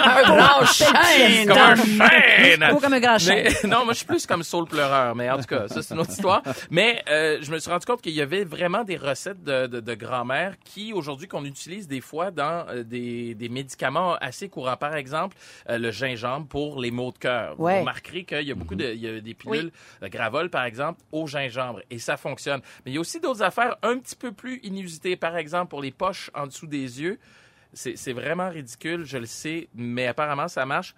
[0.05, 1.49] Un grand chêne!
[1.49, 2.79] Comme un chêne!
[2.81, 3.49] Comme un grand chêne.
[3.63, 5.95] Mais, non, moi, je suis plus comme Saul pleureur, mais en tout cas, ça, c'est
[5.95, 6.43] une autre histoire.
[6.71, 9.81] Mais euh, je me suis rendu compte qu'il y avait vraiment des recettes de, de,
[9.81, 14.77] de grand-mère qui, aujourd'hui, qu'on utilise des fois dans euh, des, des médicaments assez courants.
[14.77, 15.37] Par exemple,
[15.69, 17.59] euh, le gingembre pour les maux de cœur.
[17.59, 17.75] Ouais.
[17.75, 18.85] Vous remarquerez qu'il y a beaucoup de...
[18.95, 19.71] Il y a des pilules,
[20.03, 22.61] de Gravol, par exemple, au gingembre, et ça fonctionne.
[22.85, 25.17] Mais il y a aussi d'autres affaires un petit peu plus inusitées.
[25.17, 27.19] Par exemple, pour les poches en dessous des yeux,
[27.75, 30.95] c'est vraiment ridicule, je le sais, mais apparemment, ça marche.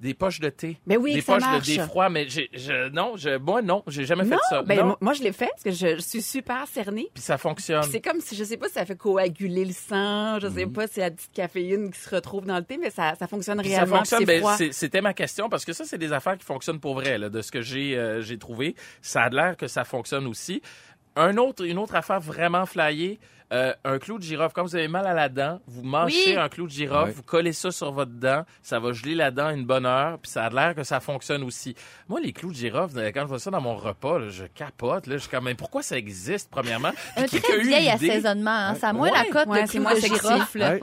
[0.00, 0.80] Des poches de thé.
[0.84, 1.68] Mais oui, des ça poches marche.
[1.68, 4.60] de défroid, mais je, non, je, moi, non, j'ai jamais fait ça.
[4.64, 4.96] ben, non.
[5.00, 7.06] moi, je l'ai fait parce que je, je suis super cernée.
[7.14, 7.84] Puis ça fonctionne.
[7.84, 10.88] C'est comme si, je sais pas si ça fait coaguler le sang, je sais pas
[10.88, 13.70] si la petite caféine qui se retrouve dans le thé, mais ça, ça fonctionne Puis
[13.70, 13.98] ça réellement.
[13.98, 14.24] fonctionne.
[14.24, 14.56] ben, froid.
[14.72, 17.40] c'était ma question parce que ça, c'est des affaires qui fonctionnent pour vrai, là, de
[17.40, 18.74] ce que j'ai euh, j'ai trouvé.
[19.02, 20.62] Ça a l'air que ça fonctionne aussi.
[21.14, 23.20] Un autre, une autre affaire vraiment flyée,
[23.52, 24.52] euh, un clou de girofle.
[24.54, 26.36] Quand vous avez mal à la dent, vous mâchez Oui.
[26.36, 27.10] un clou de girofle, Ouais.
[27.12, 30.30] vous collez ça sur votre dent, ça va geler la dent une bonne heure, puis
[30.30, 31.74] ça a l'air que ça fonctionne aussi.
[32.08, 34.44] Moi, les clous de girofle, euh, quand je vois ça dans mon repas, là, je
[34.44, 35.06] capote.
[35.06, 36.90] Là, je suis comme, mais pourquoi ça existe, premièrement?
[37.16, 38.50] Un qui très vieil assaisonnement.
[38.50, 38.74] Hein.
[38.76, 39.18] Ça a moins Ouais.
[39.18, 40.80] la cote Ouais, de moins de girofle.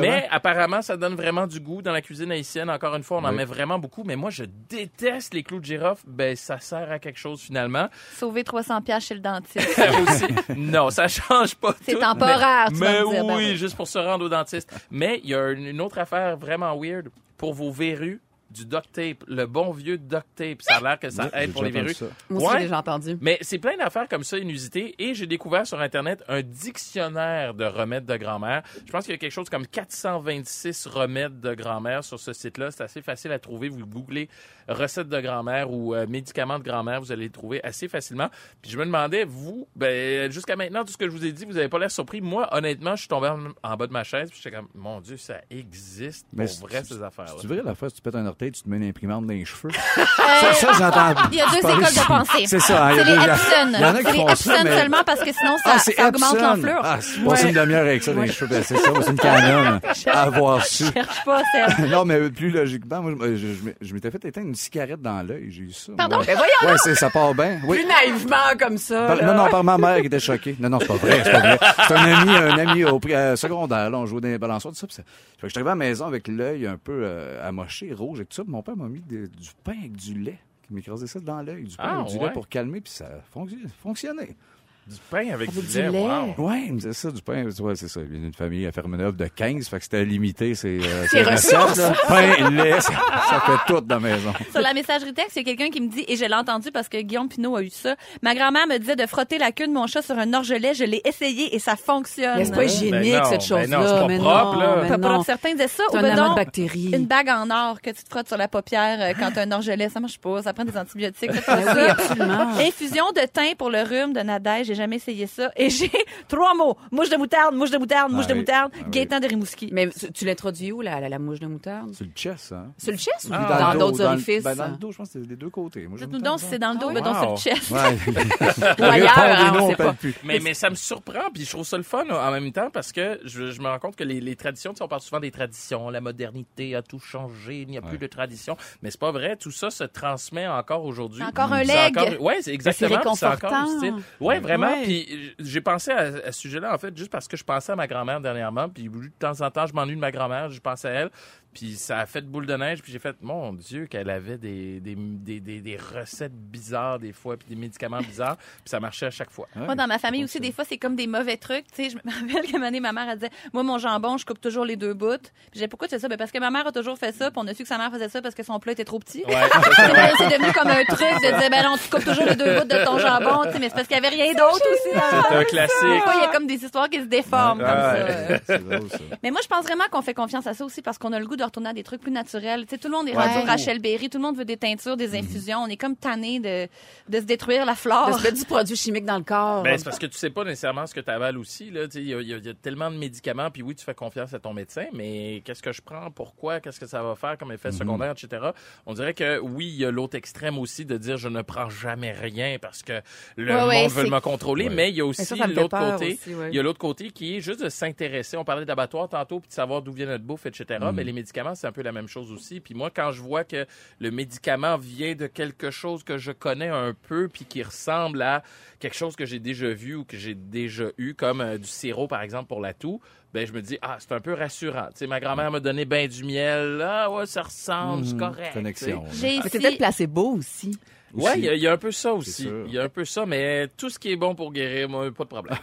[0.00, 2.70] Mais, apparemment, ça donne vraiment du goût dans la cuisine haïtienne.
[2.70, 4.02] Encore une fois, on en met vraiment beaucoup.
[4.04, 6.02] Mais moi, je déteste les clous de girofle.
[6.06, 7.88] Ben, ça sert à quelque chose finalement.
[8.16, 9.68] Sauver 300 pièces chez le dentiste.
[10.08, 13.44] Aussi, non, ça change pas C'est temporaire, Mais, tu vas mais me dire, ben oui,
[13.50, 13.56] oui.
[13.56, 14.72] juste pour se rendre au dentiste.
[14.90, 18.20] Mais il y a une une autre affaire vraiment weird pour vos verrues
[18.52, 20.62] du duct tape, le bon vieux duct tape.
[20.62, 22.02] Ça a l'air que ça aide pour les virus.
[22.30, 23.18] Moi aussi, j'ai déjà entendu.
[23.20, 27.64] Mais c'est plein d'affaires comme ça inusitées et j'ai découvert sur Internet un dictionnaire de
[27.64, 28.62] remèdes de grand-mère.
[28.86, 32.70] Je pense qu'il y a quelque chose comme 426 remèdes de grand-mère sur ce site-là.
[32.70, 33.68] C'est assez facile à trouver.
[33.68, 34.28] Vous googlez
[34.68, 38.28] recettes de grand-mère ou euh, médicaments de grand-mère, vous allez les trouver assez facilement.
[38.60, 41.44] Puis je me demandais, vous, ben, jusqu'à maintenant, tout ce que je vous ai dit,
[41.44, 42.20] vous avez pas l'air surpris.
[42.20, 45.00] Moi, honnêtement, je suis tombé en, en bas de ma chaise puis j'étais comme, mon
[45.00, 47.34] Dieu, ça existe pour Mais vrai, c'est- ces affaires-là.
[47.40, 49.32] Tu verrais la fois, si tu pètes un orteil, tu te mets une imprimante dans
[49.32, 49.70] les cheveux.
[50.22, 51.20] Euh, ça, ça, j'entends.
[51.32, 52.44] Il y a deux écoles de pensée.
[52.46, 53.68] C'est ça, hein, il y a C'est les Epson.
[53.74, 55.56] il y en a qui C'est les font ça, Epson mais- seulement parce que sinon,
[55.58, 56.80] ça, Ah, ça augmente l'enflure.
[56.82, 58.46] Ah, c'est passer une demi-heure avec ça dans les cheveux.
[58.50, 60.84] Ben, c'est ça, c'est une canon à avoir su.
[60.92, 61.42] Cherche pas,
[61.88, 65.22] non, mais plus logiquement, moi, je, je, je- je m'étais fait éteindre une cigarette dans
[65.26, 65.48] l'œil.
[65.50, 65.92] J'ai eu ça.
[65.96, 66.18] Pardon?
[66.20, 67.58] Ouais, Ben voyons, ouais c'est, ça part bien.
[67.66, 67.78] Oui.
[67.78, 69.06] plus naïvement comme ça.
[69.08, 70.56] Par- non, non, par ma mère qui était choquée.
[70.58, 71.58] Non, non, c'est pas vrai, c'est pas vrai.
[71.86, 74.80] C'est un ami, un ami au euh, secondaire, là, on jouait dans les balançoires, tout
[74.80, 74.86] ça.
[74.86, 77.46] Puis ça- Fait que je suis arrivé à la maison avec l'œil un peu euh,
[77.48, 78.42] amoché, rouge et tout ça.
[78.44, 80.38] Puis Mon père m'a mis de- du pain avec du lait.
[80.70, 82.24] Il m'écrasait ça dans l'œil, du pain Ah, avec du ouais?
[82.26, 84.36] lait pour calmer, puis ça fonction- fonctionnait.
[84.84, 85.90] Du pain avec, du du lait.
[85.90, 85.98] lait.
[86.00, 86.34] wow.
[86.48, 87.44] Ouais, il me disait ça, du pain.
[87.60, 88.00] Ouais, c'est ça.
[88.00, 91.92] Il vient d'une famille à Fermeneuve de 15, fait que c'était limité, ses, euh, là.
[92.08, 92.92] Pain, lait, ça,
[93.30, 94.32] ça fait tout dans la maison.
[94.50, 96.72] Sur la messagerie texte, il y a quelqu'un qui me dit, et je l'ai entendu
[96.72, 99.68] parce que Guillaume Pinot a eu ça, ma grand-mère me disait de frotter la queue
[99.68, 100.74] de mon chat sur un orgelet.
[100.74, 102.38] Je l'ai essayé et ça fonctionne.
[102.38, 103.86] Mais c'est pas hygiénique, Ben non, cette ben non, chose-là.
[103.86, 104.76] c'est pas mais propre, non, là.
[104.82, 105.24] mais Pas propre.
[105.26, 105.82] Certains disaient ça?
[105.90, 106.90] C'est Ou un ben non, de bactéries.
[106.92, 109.52] une bague en or que tu te frottes sur la paupière euh, quand t'as un
[109.52, 109.88] orgelet.
[109.90, 110.42] Ça marche pas.
[110.42, 111.32] Ça prend des antibiotiques.
[111.34, 111.56] Ça.
[111.76, 112.48] oui, absolument.
[112.58, 114.71] Infusion de thym pour le rhume de Nadège.
[114.72, 115.50] J'ai jamais essayé ça.
[115.56, 115.90] Et j'ai
[116.28, 116.76] trois mots.
[116.90, 118.38] Mouche de moutarde, mouche de moutarde, mouche Ah de oui.
[118.40, 118.72] moutarde.
[118.74, 118.90] Ah oui.
[118.90, 119.68] Gaétan de Rimouski.
[119.70, 121.90] Mais tu l'introduis où, la, la, la mouche de moutarde?
[121.92, 122.72] C'est le chest, hein?
[122.78, 123.74] Sur le chest ou Ah.
[123.74, 124.42] dans d'autres orifices?
[124.44, 125.86] Ben, dans le dos, je pense que c'est des deux côtés.
[125.94, 127.04] Dites-nous donc si c'est dans le dos, Ah mais oui.
[127.04, 127.70] donc sur le chest.
[128.78, 129.94] Ou ailleurs, on sait pas.
[130.24, 132.92] Mais, mais ça me surprend, puis je trouve ça le fun en même temps parce
[132.92, 135.20] que je, je me rends compte que les, les traditions, tu sais, on parle souvent
[135.20, 139.00] des traditions, la modernité a tout changé, il n'y a plus de tradition, mais c'est
[139.00, 141.20] pas vrai, tout ça se transmet encore aujourd'hui.
[141.22, 142.20] C'est encore un C'est leg.
[142.20, 142.88] Ouais, c'est exactement.
[142.88, 142.96] c'est
[143.28, 143.76] réconfortant.
[143.76, 143.94] utile.
[144.20, 144.80] Ouais, vraiment.
[144.80, 144.84] Ouais.
[144.84, 147.76] Puis j'ai pensé à, à ce sujet-là en fait juste parce que je pensais à
[147.76, 150.88] ma grand-mère dernièrement, puis de temps en temps je m'ennuie de ma grand-mère, je pensais
[150.88, 151.10] à elle.
[151.54, 154.80] Puis ça a fait boule de neige, puis j'ai fait, mon Dieu, qu'elle avait des,
[154.80, 159.06] des, des, des, des recettes bizarres des fois, puis des médicaments bizarres, puis ça marchait
[159.06, 159.46] à chaque fois.
[159.54, 161.66] Moi, dans ma famille aussi, des fois, c'est comme des mauvais trucs.
[161.74, 163.76] Tu sais, je me rappelle qu'à un moment donné, ma mère, elle disait, moi, mon
[163.78, 165.18] jambon, je coupe toujours les deux bouts.
[165.18, 166.08] Puis j'ai dit, pourquoi tu fais ça?
[166.08, 167.76] Ben, parce que ma mère a toujours fait ça, puis on a su que sa
[167.78, 169.24] mère faisait ça parce que son plat était trop petit.
[169.26, 172.24] Ouais, Puis là, c'est devenu comme un truc de dire, ben non, tu coupes toujours
[172.24, 174.32] les deux bouts de ton jambon, tu sais, mais c'est parce qu'il y avait rien
[174.32, 176.02] d'autre aussi dans c'est un Des classique.
[176.02, 177.66] fois, il y a comme des histoires qui se déforment Ouais.
[177.66, 177.92] comme ça.
[177.94, 178.40] Ouais.
[178.46, 178.98] C'est drôle, ça.
[179.22, 181.26] Mais moi, je pense vraiment qu'on fait confiance à ça aussi parce qu'on a le
[181.26, 182.66] goût de retourner à des trucs plus naturels.
[182.66, 183.22] Tout le monde est Ouais.
[183.26, 185.58] rendu au Rachel Berry, tout le monde veut des teintures, des infusions.
[185.58, 186.66] On est comme tanné de,
[187.08, 188.18] de se détruire la De flore.
[188.18, 189.62] se mettre du produit chimique dans le corps.
[189.62, 191.70] Ben, c'est parce que tu sais pas nécessairement ce que tu avales aussi.
[191.70, 191.86] là.
[191.86, 193.84] Tu sais, Il y, y a- il y a tellement de médicaments, puis oui, tu
[193.84, 197.14] fais confiance à ton médecin, mais qu'est-ce que je prends, pourquoi, qu'est-ce que ça va
[197.14, 198.42] faire comme effet secondaire, etc.
[198.86, 201.68] On dirait que oui, il y a l'autre extrême aussi de dire je ne prends
[201.70, 203.00] jamais rien parce que
[203.36, 204.74] le Ouais, monde ouais, veut me contrôler, Ouais.
[204.74, 206.18] mais il y a aussi l'autre côté.
[206.50, 208.36] Il y a l'autre côté qui est juste de s'intéresser.
[208.36, 210.66] On parlait d'abattoir tantôt, puis de savoir d'où vient notre bouffe, etc.
[210.94, 212.60] Mais les médicaments, c'est un peu la même chose aussi.
[212.60, 213.66] Puis moi, quand je vois que
[213.98, 218.42] le médicament vient de quelque chose que je connais un peu, puis qui ressemble à
[218.78, 222.08] quelque chose que j'ai déjà vu ou que j'ai déjà eu, comme euh, du sirop,
[222.08, 223.00] par exemple, pour la toux,
[223.32, 224.86] ben je me dis, ah, c'est un peu rassurant.
[224.90, 226.80] Tu sais, ma grand-mère m'a donné ben du miel.
[226.84, 228.18] Ah ouais, ça ressemble, c'est Mhm.
[228.18, 228.52] correct.
[228.54, 229.04] Connexion.
[229.12, 230.76] J'ai ici- c'est peut-être placebo aussi.
[231.14, 232.48] Ouais, il y, a- il y a un peu ça aussi.
[232.66, 235.10] Il y a un peu ça, mais tout ce qui est bon pour guérir, moi,
[235.12, 235.58] pas de problème.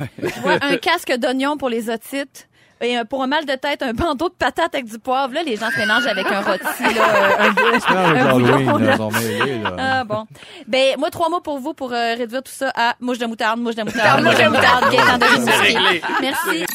[0.62, 2.49] un casque d'oignon pour les otites.
[2.82, 5.34] Et un- pour un mal de tête, un bandeau de patates avec du poivre.
[5.34, 7.04] Là, les gens se mélangent avec un rôti, là,
[7.40, 8.96] un, avec un bouillon, là.
[8.98, 9.76] là.
[9.78, 10.26] Ah bon.
[10.68, 13.60] Ben moi trois mots pour vous pour euh, réduire tout ça à mouche de moutarde,
[13.60, 16.22] mouche de moutarde, mouche de moutarde, Gaëtan de.
[16.22, 16.66] Merci.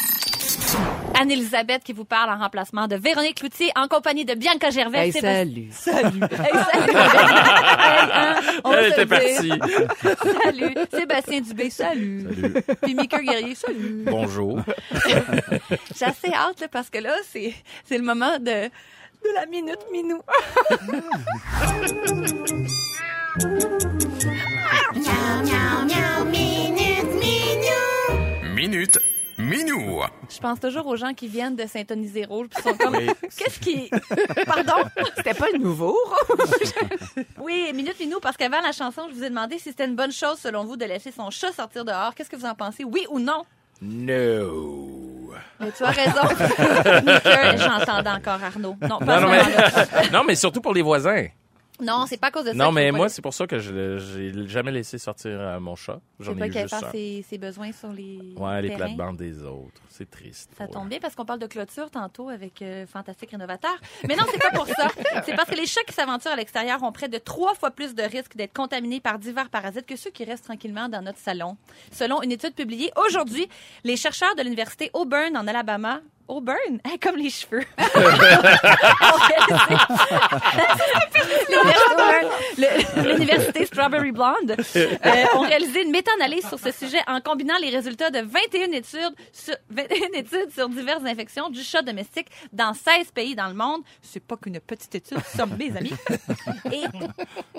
[1.21, 5.07] Anne-Elisabeth qui vous parle en remplacement de Véronique Cloutier en compagnie de Bianca Gervais.
[5.07, 5.69] Hey, salut.
[5.71, 6.21] Salut.
[6.23, 6.93] Hey, salut.
[7.85, 9.51] Hey, hein, on va Elle était partie.
[10.43, 10.75] Salut.
[10.91, 12.23] Sébastien Dubé, salut.
[12.23, 12.55] Salut.
[12.83, 14.05] Puis Mika Guerrier, salut.
[14.07, 14.61] Bonjour.
[15.97, 19.79] J'ai assez hâte là, parce que là, c'est c'est le moment de, de la minute
[19.93, 20.21] minou.
[28.55, 29.14] Minute Minou.
[30.31, 33.09] Je pense toujours aux gens qui viennent de syntoniser rouge puis sont comme Oui.
[33.37, 33.91] qu'est-ce qui
[34.47, 34.89] Pardon?
[35.17, 35.97] C'était pas le nouveau.
[37.41, 40.13] Oui, minute minou parce qu'avant la chanson, je vous ai demandé si c'était une bonne
[40.13, 42.15] chose selon vous de laisser son chat sortir dehors.
[42.15, 42.85] Qu'est-ce que vous en pensez?
[42.85, 43.45] Oui ou non?
[43.83, 45.31] No.
[45.61, 46.23] Mais tu as raison.
[47.59, 48.77] J'entendais encore Arnaud.
[48.81, 49.87] Non, pas Non, non, ce moment-là.
[50.03, 51.27] mais, non, mais surtout pour les voisins.
[51.81, 52.55] Non, c'est pas à cause de ça.
[52.57, 55.75] Non, mais moi, pas- c'est pour ça que je j'ai jamais laissé sortir euh, mon
[55.75, 56.01] chat.
[56.21, 56.91] J'en pas ai qu'elle juste un.
[56.93, 58.21] ses, ses besoins sur les.
[58.37, 58.85] Ouais, les terrains.
[58.87, 59.81] plates-bandes des autres.
[59.89, 60.51] C'est triste.
[60.57, 60.71] Ça Ouais.
[60.71, 63.75] tombe bien parce qu'on parle de clôture tantôt avec euh, Fantastique Rénovateur.
[64.09, 64.89] Mais non, c'est pas pour ça.
[65.25, 67.95] C'est parce que les chats qui s'aventurent à l'extérieur ont près de trois fois plus
[67.95, 71.57] de risques d'être contaminés par divers parasites que ceux qui restent tranquillement dans notre salon.
[71.91, 73.49] Selon une étude publiée aujourd'hui,
[73.83, 77.63] les chercheurs de l'université Auburn en Alabama Auburn, Hein, comme les cheveux.
[83.05, 88.11] L'université Strawberry Blonde euh, ont réalisé une méta-analyse sur ce sujet en combinant les résultats
[88.11, 93.35] de 21 études sur, 21 études sur diverses infections du chat domestique dans 16 pays
[93.35, 93.83] dans le monde.
[94.03, 95.95] C'est pas qu'une petite étude, ça, mes amis.
[96.73, 96.85] Et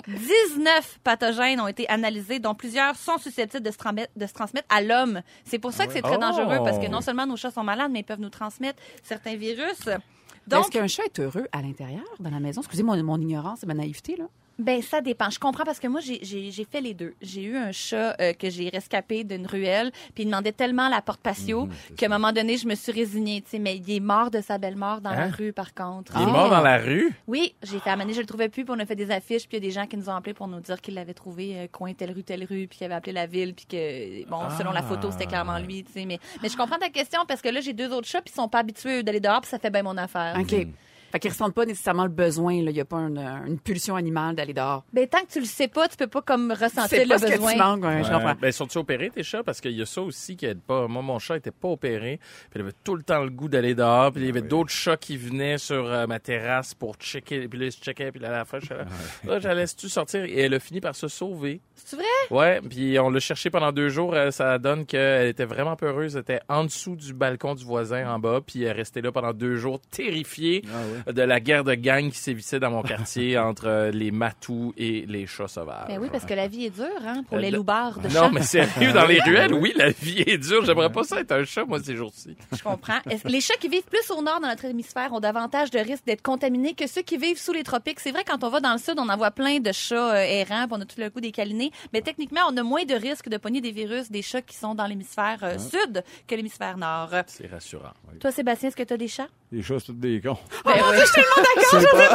[0.08, 4.66] 19 pathogènes ont été analysés, dont plusieurs sont susceptibles de se, transmettre- de se transmettre
[4.74, 5.22] à l'homme.
[5.44, 6.20] C'est pour ça que c'est très Oh!
[6.20, 8.55] dangereux, parce que non seulement nos chats sont malades, mais ils peuvent nous transmettre
[9.02, 9.88] certains virus.
[9.88, 12.60] Est-ce qu'un chat est heureux à l'intérieur, dans la maison?
[12.60, 14.28] Excusez mon, mon ignorance et ma naïveté, là.
[14.58, 15.28] Ben, ça dépend.
[15.30, 17.14] Je comprends parce que moi, j'ai- j'ai j'ai fait les deux.
[17.20, 21.02] J'ai eu un chat euh, que j'ai rescapé d'une ruelle, puis il demandait tellement la
[21.02, 24.00] porte patio qu'à un moment donné, je me suis résignée, tu sais, mais il est
[24.00, 25.30] mort de sa belle mort dans la Hein?
[25.36, 26.12] rue, par contre.
[26.16, 26.30] Il est Ah.
[26.30, 27.12] mort dans la rue?
[27.26, 29.58] Oui, j'ai fait amener, je le trouvais plus, puis on a fait des affiches, puis
[29.58, 31.58] il y a des gens qui nous ont appelés pour nous dire qu'ils l'avaient trouvé
[31.58, 34.40] euh, coin telle rue, telle rue, puis qu'ils avaient appelé la ville, puis que, bon,
[34.56, 36.06] selon la photo, c'était clairement lui, tu sais.
[36.06, 38.40] Mais, mais je comprends ta question parce que là, j'ai deux autres chats, puis ils
[38.40, 40.34] sont pas habitués d'aller dehors, puis ça fait bien mon affaire.
[40.40, 40.66] OK.
[41.12, 42.70] Fait qu'ils ressentent pas nécessairement le besoin, là.
[42.70, 44.84] Il n'y a pas une, une pulsion animale d'aller dehors.
[44.92, 47.24] Ben, tant que tu le sais pas, tu peux pas comme ressentir le pas ce
[47.26, 47.52] que besoin.
[47.52, 48.14] tu manques, ouais, je Ouais.
[48.14, 48.34] comprends.
[48.40, 49.42] Ben, sont-ils opérés, tes chats?
[49.42, 50.86] Parce qu'il y a ça aussi qui aide pas.
[50.88, 52.18] Moi, mon chat était pas opéré.
[52.50, 54.12] Puis il avait tout le temps le goût d'aller dehors.
[54.12, 57.48] Puis il y avait d'autres chats qui venaient sur euh, ma terrasse pour checker.
[57.48, 58.10] Puis là, ils se checkaient.
[58.10, 58.84] Puis là, à la je là,
[59.24, 60.24] Là, je la laisse-tu sortir?
[60.24, 61.60] Et elle a fini par se sauver.
[61.74, 62.04] C'est vrai?
[62.30, 64.14] Ouais, puis on l'a cherché pendant deux jours.
[64.14, 66.14] Euh, Ça donne qu'elle était vraiment peureuse.
[66.16, 68.40] Elle était en dessous du balcon du voisin en bas.
[68.44, 70.62] Puis elle restait là pendant deux jours, terrifiée
[71.06, 75.04] de la guerre de gang qui sévissait dans mon quartier entre euh, les matous et
[75.06, 75.88] les chats sauvages.
[75.88, 78.08] Ben oui, parce que la vie est dure, hein, pour Euh, les le- loupards de
[78.08, 78.30] Non, chats.
[78.32, 80.64] mais sérieux, dans les ruelles, oui, la vie est dure.
[80.64, 82.36] J'aimerais pas ça être un chat, moi, ces jours-ci.
[82.56, 82.98] Je comprends.
[83.10, 85.78] Est-ce que les chats qui vivent plus au nord dans notre hémisphère ont davantage de
[85.78, 88.00] risques d'être contaminés que ceux qui vivent sous les tropiques?
[88.00, 90.22] C'est vrai, quand on va dans le sud, on en voit plein de chats euh,
[90.22, 91.70] errants, puis on a tout le coup des câlinés.
[91.92, 94.74] Mais techniquement, on a moins de risques de pogner des virus des chats qui sont
[94.74, 97.10] dans l'hémisphère euh, sud que l'hémisphère nord.
[97.26, 97.92] C'est rassurant.
[98.12, 98.18] oui.
[98.18, 99.28] Toi, Sébastien, est-ce que tu as des chats?
[99.52, 100.36] Les chats, c'est tous des cons.
[100.64, 100.96] Ben oui.
[101.06, 102.14] C'est pas...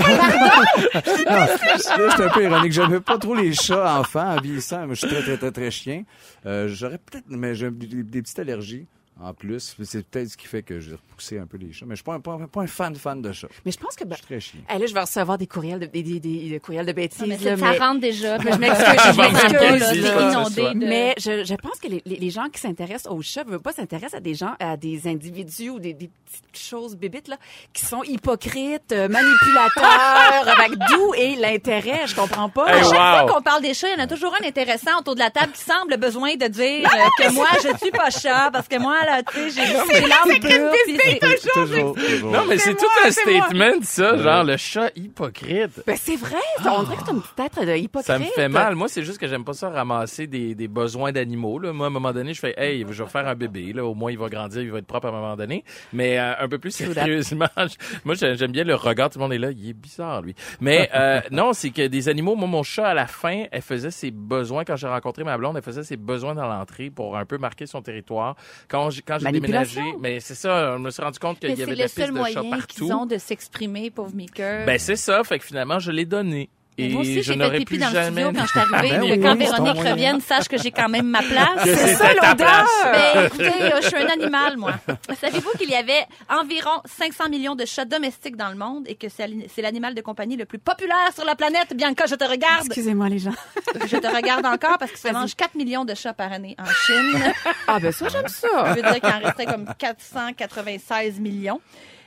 [1.31, 2.73] Non, là, c'est un peu ironique.
[2.73, 4.85] J'aimais pas trop les chats enfants en vieillissant.
[4.85, 6.03] Moi, je suis très, très, très, très chien.
[6.45, 8.85] Euh, J'aurais peut-être, mais j'ai des, des petites allergies.
[9.23, 11.85] En plus, c'est peut-être ce qui fait que j'ai repoussé un peu les chats.
[11.85, 13.47] Mais je suis pas un, pas un- pas un fan fan de chats.
[13.65, 14.03] Mais je pense que...
[14.03, 14.59] Je Ben, suis très chien.
[14.67, 17.21] là, je vais recevoir des courriels de, des, des, des- des courriels de bêtises.
[17.21, 18.37] Non, mais là, ça, ça mais- rentre déjà.
[18.39, 23.11] je m'excuse, je m'excuse, Mais je, je pense que les, les, les gens qui s'intéressent
[23.11, 26.09] aux chats ne veulent pas s'intéresser à des gens, à des individus ou des, des
[26.25, 27.37] petites choses bébites là,
[27.73, 32.67] qui sont hypocrites, euh, manipulateurs, avec d'où est l'intérêt, je comprends pas.
[32.67, 33.27] Hey, À chaque wow.
[33.27, 35.29] fois qu'on parle des chats, il y en a toujours un intéressant autour de la
[35.29, 38.79] table qui semble besoin de dire euh, que moi, je suis pas chat parce que
[38.79, 41.19] moi, là, tu sais, j'ai
[41.53, 41.95] Toujours.
[42.31, 45.81] Non, mais c'est tout un statement, ça, genre le chat hypocrite.
[45.85, 48.07] Ben c'est vrai, on dirait que c'est un petit être de hypocrite.
[48.07, 48.75] Ça me fait mal.
[48.75, 51.59] Moi, c'est juste que j'aime pas ça ramasser des, des besoins d'animaux.
[51.59, 51.73] Là.
[51.73, 53.73] Moi, à un moment donné, je fais, hey, je vais faire un bébé.
[53.73, 53.85] Là.
[53.85, 55.63] Au moins, il va grandir, il va être propre à un moment donné.
[55.93, 59.09] Mais euh, un peu plus sérieusement, je- moi, j'ai- j'aime bien le regard.
[59.09, 59.51] Tout le monde est là.
[59.51, 60.35] Il est bizarre, lui.
[60.59, 63.91] Mais euh, non, c'est que des animaux, moi, mon chat, à la fin, elle faisait
[63.91, 64.63] ses besoins.
[64.63, 67.65] Quand j'ai rencontré ma blonde, elle faisait ses besoins dans l'entrée pour un peu marquer
[67.65, 68.35] son territoire.
[68.67, 71.53] Quand j'ai, quand j'ai déménagé, mais c'est ça, je me suis rendu compte qu'il y
[71.53, 72.91] avait c'est de la le piste seul de chat moyen qu'ils partout.
[72.91, 74.65] ont de s'exprimer, pauvre Mika.
[74.65, 75.23] Ben, c'est ça.
[75.23, 76.49] Fait que finalement, je l'ai donné.
[76.77, 78.47] Mais Et moi aussi, je j'ai fait n'aurais pipi plus dans le studio quand je
[78.47, 78.89] suis arrivée.
[78.91, 81.59] Ben que oui, quand oui, Véronique revienne, sache que j'ai quand même ma place.
[81.65, 82.65] C'est ça l'odeur.
[82.83, 84.73] Ben, écoutez, je suis un animal, moi.
[85.19, 89.09] Savez-vous qu'il y avait environ 500 millions de chats domestiques dans le monde et que
[89.09, 91.75] c'est l'ani- c'est l'animal de compagnie le plus populaire sur la planète?
[91.75, 92.65] Bianca, je te regarde.
[92.67, 93.33] Excusez-moi les gens.
[93.87, 96.65] Je te regarde encore parce que ça mange 4 millions de chats par année en
[96.65, 97.33] Chine.
[97.67, 98.63] Ah ben ça j'aime Ça ça.
[98.73, 101.59] veut dire qu'il en restait comme 496 millions.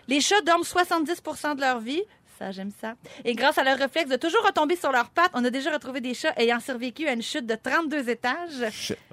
[0.09, 2.03] Les chats dorment 70% de leur vie.
[2.39, 2.95] Ça, j'aime ça.
[3.25, 6.01] Et grâce à leur réflexe de toujours retomber sur leurs pattes, on a déjà retrouvé
[6.01, 8.65] des chats ayant survécu à une chute de 32 étages.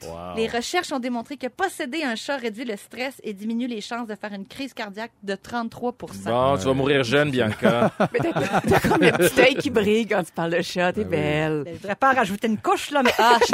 [0.03, 0.36] Wow.
[0.36, 4.07] Les recherches ont démontré que posséder un chat réduit le stress et diminue les chances
[4.07, 5.91] de faire une crise cardiaque de 33
[6.25, 7.91] Bon, tu vas mourir jeune, Bianca.
[8.13, 11.63] Mais t'as comme le petit œil qui brille quand tu parles de chat, t'es belle.
[11.67, 13.53] Je voudrais pas rajouter une couche, là, mais Ah, je.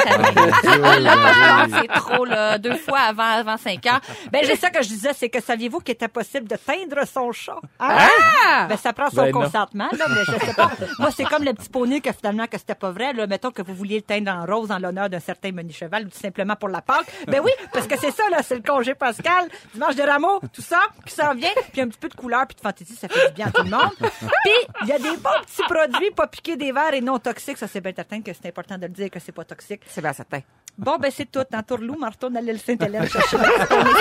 [0.83, 2.57] Ah, là, par contre, c'est trop, là.
[2.57, 3.99] Deux fois avant, avant 5 ans.
[4.31, 7.31] Ben, c'est ça que je disais, c'est que saviez-vous qu'il était possible de teindre son
[7.31, 7.57] chat?
[7.79, 8.67] Ah!
[8.69, 9.31] Ben, ça prend son Ben.
[9.67, 9.87] Consentement.
[9.89, 10.71] présentement, là, mais je sais pas.
[10.99, 13.27] Moi, c'est comme le petit poney que finalement, que c'était pas vrai, là.
[13.27, 16.09] Mettons que vous vouliez le teindre en rose en l'honneur d'un certain menu cheval ou
[16.09, 17.07] tout simplement pour la Pâque.
[17.27, 20.61] Ben oui, parce que c'est ça, là, c'est le congé pascal, dimanche de rameaux, tout
[20.61, 23.27] ça, qui s'en vient, puis un petit peu de couleur puis de fantaisie, ça fait
[23.29, 23.91] du bien à tout le monde.
[23.99, 24.51] Puis,
[24.83, 27.57] il y a des bons petits produits pas piqués des verres et non toxiques.
[27.57, 29.81] Ça, c'est bien certain que c'est important de le dire que c'est pas toxique.
[29.87, 30.39] C'est bien certain.
[30.77, 31.43] Bon, ben, c'est tout.
[31.53, 33.37] En tourlou, Marteau, à l'île Sainte-Hélène chercher.
[33.37, 33.45] Mais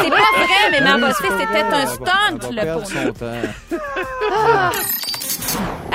[0.03, 4.71] c'est pas vrai, mais ma bossée, c'était un Elle va- stunt, le temps.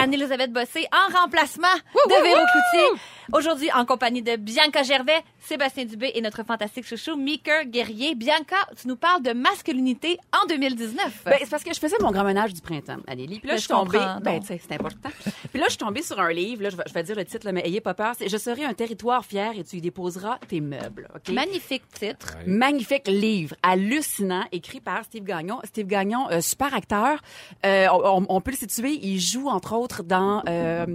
[0.02, 3.02] Anne-Elisabeth Bossé en remplacement de Véro Cloutier.
[3.34, 8.14] Aujourd'hui, en compagnie de Bianca Gervais, Sébastien Dubé et notre fantastique chouchou, Mika Guerrier.
[8.14, 11.22] Bianca, tu nous parles de masculinité en 2019.
[11.26, 13.40] Ben, c'est parce que je faisais mon grand ménage du printemps, Anélie.
[13.40, 14.00] Puis là, Ben, je suis tombée.
[14.22, 15.10] Ben, tu sais, c'est important.
[15.50, 16.64] Puis là, je suis tombée sur un livre.
[16.64, 18.14] Là, je vais, je vais dire le titre, là, mais ayez pas peur.
[18.18, 21.08] C'est Je serai un territoire fier et tu y déposeras tes meubles.
[21.16, 21.34] OK?
[21.34, 22.36] Magnifique titre.
[22.46, 25.60] Magnifique livre, hallucinant, écrit par Steve Gagnon.
[25.64, 27.22] Steve Gagnon, euh, super acteur.
[27.66, 29.00] Euh, on, on peut le situer.
[29.02, 30.86] Il joue entre autres dans, euh,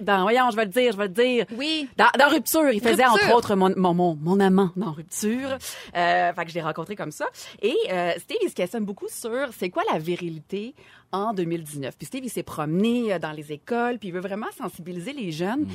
[0.00, 1.44] dans, voyons, je vais le dire, je vais le dire.
[1.56, 1.72] Oui.
[1.96, 3.26] Dans, dans Rupture, il faisait Rupture.
[3.26, 5.58] entre autres mon, mon, mon, mon amant dans Rupture.
[5.96, 7.26] Euh, fait que je l'ai rencontré comme ça.
[7.62, 10.74] Et euh, Steve, il se questionne beaucoup sur c'est quoi la virilité
[11.14, 11.96] en 2019.
[11.96, 15.30] Puis Steve, il s'est promené euh, dans les écoles, puis il veut vraiment sensibiliser les
[15.30, 15.66] jeunes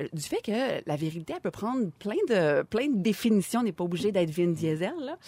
[0.00, 3.60] euh, du fait que la virilité, elle peut prendre plein de, plein de définitions.
[3.60, 5.18] On n'est pas obligé d'être Vin Diesel, là.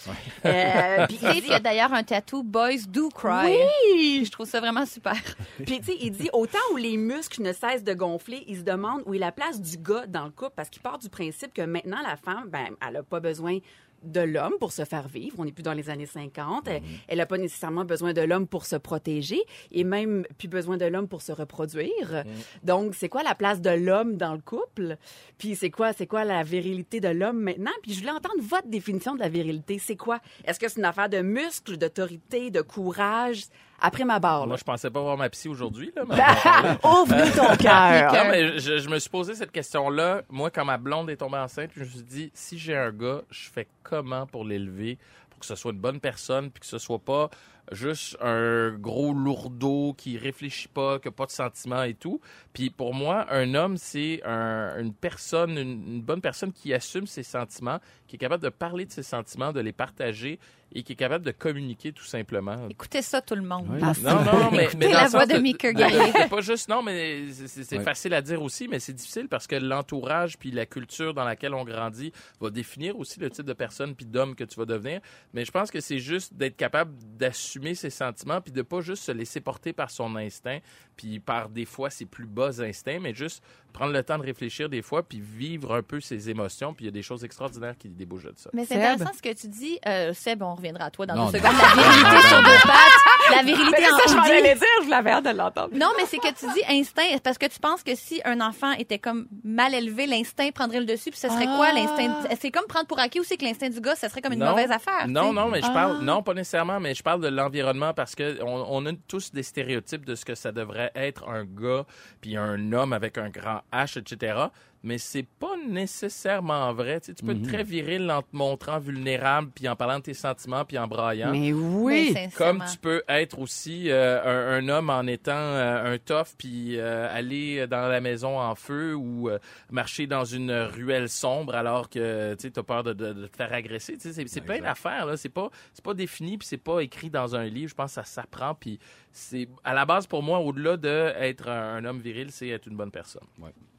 [0.45, 3.57] Euh, puis Steve, il y a d'ailleurs un tatou Boys Do Cry.
[3.93, 4.23] Oui!
[4.25, 5.17] Je trouve ça vraiment super.
[5.65, 8.61] Puis, tu sais, il dit, autant où les muscles ne cessent de gonfler, il se
[8.61, 11.53] demande où est la place du gars dans le couple, parce qu'il part du principe
[11.53, 13.59] que maintenant, la femme, ben, elle a pas besoin
[14.03, 15.35] de l'homme pour se faire vivre.
[15.39, 16.67] On n'est plus dans les années 50.
[17.07, 20.85] Elle- n'a pas nécessairement besoin de l'homme pour se protéger et même plus besoin de
[20.85, 22.23] l'homme pour se reproduire.
[22.63, 24.97] Donc, c'est quoi la place de l'homme dans le couple?
[25.37, 27.71] Puis, c'est quoi, c'est quoi la virilité de l'homme maintenant?
[27.81, 29.79] Puis, je voulais entendre votre définition de la virilité.
[29.79, 30.19] C'est quoi?
[30.45, 33.45] Est-ce que c'est une affaire de muscles, d'autorité, de courage?
[33.79, 34.47] Après ma barre, là.
[34.47, 36.03] Moi, je pensais pas voir ma psy aujourd'hui, là.
[36.07, 36.77] mais on va en parler.
[36.83, 38.13] Ouvre-nous ton cœur.
[38.13, 40.23] Non, mais je, je me suis posé cette question-là.
[40.29, 43.21] Moi, quand ma blonde est tombée enceinte, je me suis dit, si j'ai un gars,
[43.29, 44.97] je fais comment pour l'élever,
[45.29, 47.29] pour que ce soit une bonne personne, puis que ce soit pas
[47.71, 52.19] juste un gros lourdeau qui réfléchit pas, qui a pas de sentiments et tout.
[52.53, 57.07] Puis pour moi, un homme, c'est un- une personne, une, une bonne personne qui assume
[57.07, 60.39] ses sentiments, qui est capable de parler de ses sentiments, de les partager
[60.73, 62.67] et qui est capable de communiquer tout simplement.
[62.69, 63.67] Écoutez ça, tout le monde.
[63.69, 63.79] Oui.
[63.79, 66.11] Non, non, mais, Écoutez mais dans la voix de Mika Guerrier.
[66.13, 69.55] C'est pas juste, non, mais c'est- facile à dire aussi, mais c'est difficile parce que
[69.55, 73.95] l'entourage puis la culture dans laquelle on grandit va définir aussi le type de personne
[73.95, 74.99] puis d'homme que tu vas devenir.
[75.33, 79.03] Mais je pense que c'est juste d'être capable d'assumer ses sentiments puis de pas juste
[79.03, 80.59] se laisser porter par son instinct
[80.95, 83.43] puis par des fois ses plus bas instincts, mais juste
[83.73, 86.87] prendre le temps de réfléchir des fois puis vivre un peu ses émotions puis il
[86.87, 88.49] y a des choses extraordinaires qui débouchent de ça.
[88.53, 88.83] Mais c'est Seb?
[88.83, 89.79] intéressant ce que tu dis.
[89.87, 91.51] Euh, Seb, on reviendra à toi dans Non, deux secondes.
[91.53, 93.06] La virilité sur deux pattes.
[93.35, 94.31] La virilité Mais en ça, je m'en hoodie.
[94.31, 95.69] allais dire, je l'avais hâte de l'entendre.
[95.73, 98.71] Non, mais c'est que tu dis instinct, parce que tu penses que si un enfant
[98.73, 102.13] était comme mal élevé, l'instinct prendrait le dessus, puis ce serait quoi l'instinct?
[102.39, 104.49] C'est comme prendre pour acquis aussi que l'instinct du gars, ça serait comme une Non.
[104.51, 105.07] mauvaise affaire.
[105.07, 108.41] Non, non, mais je parle, non, pas nécessairement, mais je parle de l'environnement parce que
[108.43, 111.85] on, on a tous des stéréotypes de ce que ça devrait être un gars
[112.21, 114.37] puis un homme avec un grand H, etc.
[114.83, 116.99] Mais c'est pas nécessairement vrai.
[117.01, 120.03] Tu, sais, tu peux être très viril en te montrant vulnérable puis en parlant de
[120.03, 121.31] tes sentiments puis en braillant.
[121.31, 122.15] Mais Mais oui.
[122.35, 126.77] Comme tu peux être aussi euh, un, un homme en étant euh, un tough puis
[126.77, 129.39] euh, aller dans la maison en feu ou euh,
[129.71, 133.53] marcher dans une ruelle sombre alors que tu as peur de, de- de te faire
[133.53, 133.93] agresser.
[133.93, 135.05] Tu sais, C'est c'est plein d'affaires.
[135.05, 135.17] là.
[135.17, 137.69] C'est pas, c'est pas défini puis c'est pas écrit dans un livre.
[137.69, 138.53] Je pense que ça s'apprend.
[138.55, 138.79] Puis
[139.19, 142.77] c'est à la base pour moi, au-delà d'être un, un homme viril, c'est être une
[142.77, 143.23] bonne personne.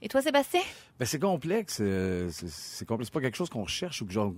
[0.03, 0.61] Et toi, Sébastien?
[0.98, 1.79] Ben, c'est complexe.
[1.81, 3.09] euh, C'est complexe.
[3.09, 4.33] C'est pas quelque chose qu'on recherche ou que, genre,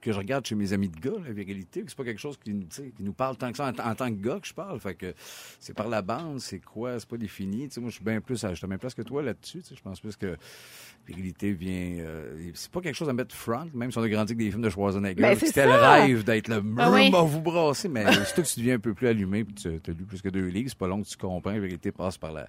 [0.00, 1.84] que je regarde chez mes amis de gars, la virilité.
[1.86, 4.20] C'est pas quelque chose qui, qui nous parle tant que ça en, en tant que
[4.20, 4.78] gars que je parle.
[4.80, 5.14] Fait que
[5.60, 7.68] c'est par la bande, c'est quoi, c'est pas défini.
[7.68, 9.62] Tu sais, moi, je suis bien plus, à- je suis même place que toi là-dessus.
[9.72, 10.36] Je pense plus que
[11.06, 11.98] virilité vient.
[12.00, 14.50] euh, c'est pas quelque chose à mettre front, même si on a grandi avec des
[14.50, 15.20] films de Schwarzenegger.
[15.22, 17.10] Ben, C'était le rêve d'être le Ah oui.
[17.12, 17.88] vous brasser.
[17.88, 20.28] Mais surtout que tu deviens un peu plus allumé puis tu as lu plus que
[20.28, 21.52] deux c'est pas long que tu comprends.
[21.52, 22.48] La vérité passe par la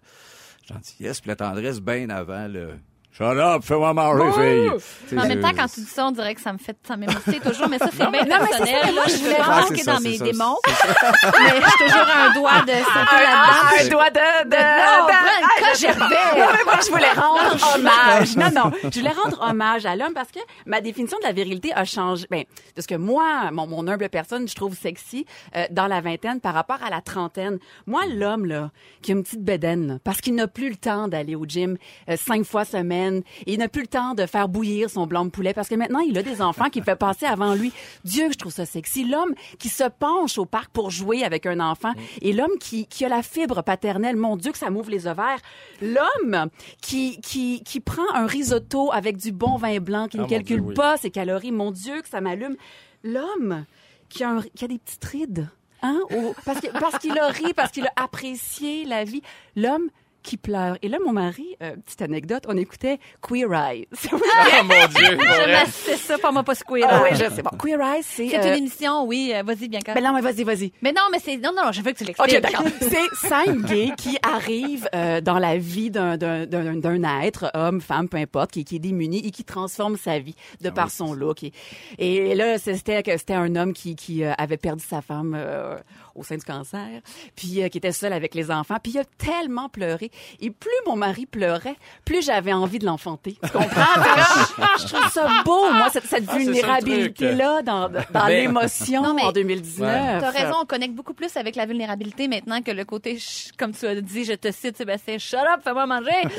[0.68, 2.78] gentillesse puis la tendresse bien avant le.
[3.18, 5.18] Shut up, fais-moi manger, fille.
[5.18, 6.98] En même c'est- temps, quand tu dis ça, on dirait que ça me fait, ça
[6.98, 8.94] m'émoustille toujours, mais ça, c'est bien non, mais c'est ça, personnel.
[8.94, 9.10] moi, là.
[9.10, 12.34] je voulais Ah, c'est ça, dans c'est mes ça, démons, mais je suis toujours un
[12.34, 13.86] doigt de santé Ah, là-dedans.
[13.86, 14.50] un doigt de...
[14.50, 16.00] de, Non, de- Gervais.
[16.40, 18.36] Non, mais moi, je voulais rendre hommage.
[18.36, 18.72] Non, non.
[18.92, 22.28] Je voulais rendre hommage à l'homme parce que ma définition de la virilité a changé.
[22.30, 22.44] Ben,
[22.76, 25.26] de ce que moi, mon, mon humble personne, je trouve sexy
[25.56, 27.60] euh, dans la vingtaine par rapport à la trentaine.
[27.88, 31.08] Moi, l'homme, là, qui a une petite bedaine, là, parce qu'il n'a plus le temps
[31.08, 31.78] d'aller au gym
[32.10, 33.24] euh, cinq fois semaine, semaine.
[33.46, 35.76] Et il n'a plus le temps de faire bouillir son blanc de poulet parce que
[35.76, 37.72] maintenant, il a des enfants qu'il fait passer avant lui.
[38.04, 39.04] Dieu, que je trouve ça sexy.
[39.06, 41.92] L'homme qui se penche au parc pour jouer avec un enfant
[42.22, 44.16] et l'homme qui, qui a la fibre paternelle.
[44.16, 45.40] Mon Dieu, que ça m'ouvre les ovaires.
[45.82, 46.50] L'homme
[46.82, 50.30] qui, qui, qui prend un risotto avec du bon vin blanc, qui Ah, ne mon
[50.30, 50.74] calcule Dieu, oui.
[50.74, 51.52] pas ses calories.
[51.52, 52.56] Mon Dieu, que ça m'allume.
[53.04, 53.66] L'homme
[54.10, 55.50] qui a, un- qui a des petites rides.
[55.82, 56.00] Hein?
[56.44, 59.22] parce qu'il a ri, parce qu'il a apprécié la vie.
[59.56, 59.90] L'homme
[60.26, 60.78] qui pleure.
[60.82, 63.88] Et là, mon mari, euh, petite anecdote, on écoutait Queer Eyes.
[64.38, 65.16] Ah, mon Dieu.
[65.16, 65.52] vrai.
[65.52, 66.86] m'assiste ça pour moi pas squeer.
[66.90, 67.42] Ah oui, je sais.
[67.42, 68.28] Bon, Queer Eyes, c'est...
[68.28, 69.32] C'est euh, une émission, oui.
[69.34, 70.72] euh, Vas-y, bien Ben non, mais vas-y, vas-y.
[70.82, 71.38] Mais non, mais c'est.
[71.38, 72.36] Non, non, je veux que tu l'expliques.
[72.36, 72.66] OK, d'accord.
[72.82, 77.80] C'est cinq gays qui arrivent euh, dans la vie d'un- d'un d'un- d'un être, homme,
[77.82, 81.14] femme, peu importe, qui, qui est démuni et qui transforme sa vie de par son
[81.14, 81.44] look.
[81.44, 81.52] Et,
[82.00, 85.78] et là, c'était que c'était un homme qui, qui euh, avait perdu sa femme euh,
[86.16, 86.88] au sein du cancer,
[87.36, 88.78] puis euh, qui était seul avec les enfants.
[88.82, 90.12] Puis il a tellement pleuré.
[90.40, 93.38] Et plus mon mari pleurait, plus j'avais envie de l'enfanter.
[93.44, 93.68] Tu comprends?
[94.78, 99.32] je, je trouve ça beau, moi, cette, cette Ah, vulnérabilité-là dans, dans Mais- l'émotion en
[99.32, 100.22] 2019.
[100.22, 103.18] T'as raison, on connecte beaucoup plus avec la vulnérabilité maintenant que le côté,
[103.58, 106.12] comme tu as dit, je te cite, Sébastien, shut up, fais-moi manger.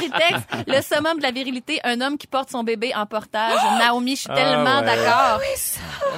[0.00, 3.58] J'ai texte, le summum de la virilité, un homme qui porte son bébé en portage.
[3.78, 4.84] Naomi, je suis Ah, tellement ouais.
[4.86, 5.40] d'accord.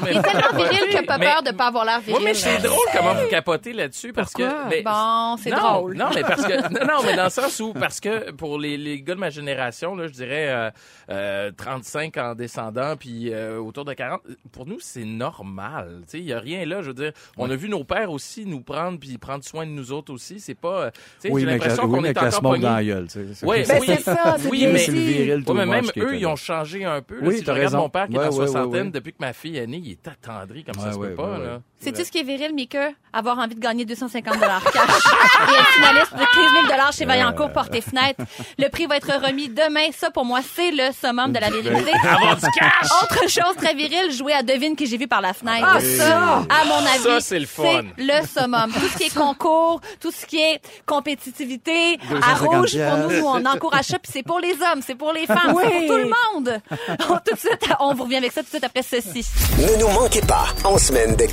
[0.03, 2.17] Il est tellement viril qu'il a pas Mais- peur de pas avoir l'air viril.
[2.19, 4.65] Oui, mais c'est drôle comment vous capotez là-dessus parce Pourquoi?
[4.65, 4.69] que.
[4.71, 5.95] mais- Bon, c'est non, drôle.
[5.97, 8.77] Non, mais parce que non, non, mais dans le sens où parce que pour les,
[8.77, 10.71] les gars de ma génération, là, je dirais euh,
[11.11, 14.21] euh, 35 en descendant, puis euh, autour de 40.
[14.53, 16.01] Pour nous, c'est normal.
[16.03, 16.83] Tu sais, il y a rien là.
[16.83, 19.71] Je veux dire, on a vu nos pères aussi nous prendre puis prendre soin de
[19.71, 20.41] nous autres aussi.
[20.41, 20.69] C'est pas.
[20.85, 20.91] euh,
[21.21, 22.63] Tu sais, Oui, j'ai l'impression oui, qu'on mais est encore pognés.
[22.63, 23.35] dans la gueule, tu sais.
[23.35, 27.03] C'est- Oui, c'est ça, c'est oui, mais, viril mais même eux, ils ont changé un
[27.03, 27.17] peu.
[27.17, 27.83] Là, Oui, si je t'as regarde raison.
[27.83, 30.65] mon père qui est en soixantaine, depuis que ma fille est née, il est attendri
[30.65, 31.39] comme ça se ouais, peut pas.
[31.39, 31.59] ouais,
[31.99, 32.91] Sais-tu ce qui est viril, Mika?
[33.13, 37.75] Avoir envie de gagner 250 cash et être finaliste de 15 000 chez Vaillancourt Porte
[37.75, 38.21] et Fenêtre.
[38.59, 39.89] Le prix va être remis demain.
[39.99, 41.91] Ça, pour moi, c'est le summum de la virilité.
[42.05, 42.89] Avoir du cash!
[43.03, 45.67] Autre chose très virile, jouer à devine qui j'ai vu par la fenêtre.
[45.69, 47.83] Ah, ça, à mon avis, Ça, c'est le fun.
[47.97, 48.71] le summum.
[48.73, 53.27] Tout ce qui est concours, tout ce qui est compétitivité, à 250 rouge, pour nous,
[53.27, 55.65] on encourage ça, puis c'est pour les hommes, c'est pour les femmes, Oui.
[55.67, 56.61] c'est pour tout le monde.
[57.25, 59.27] tout de suite, on vous revient avec ça tout de suite après ceci.
[59.59, 61.25] Ne nous manquez pas, en semaine de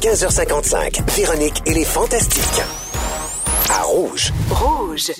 [0.61, 2.61] 15h55, Véronique et les Fantastiques.
[3.69, 4.31] À Rouge.
[4.49, 5.11] Rouge.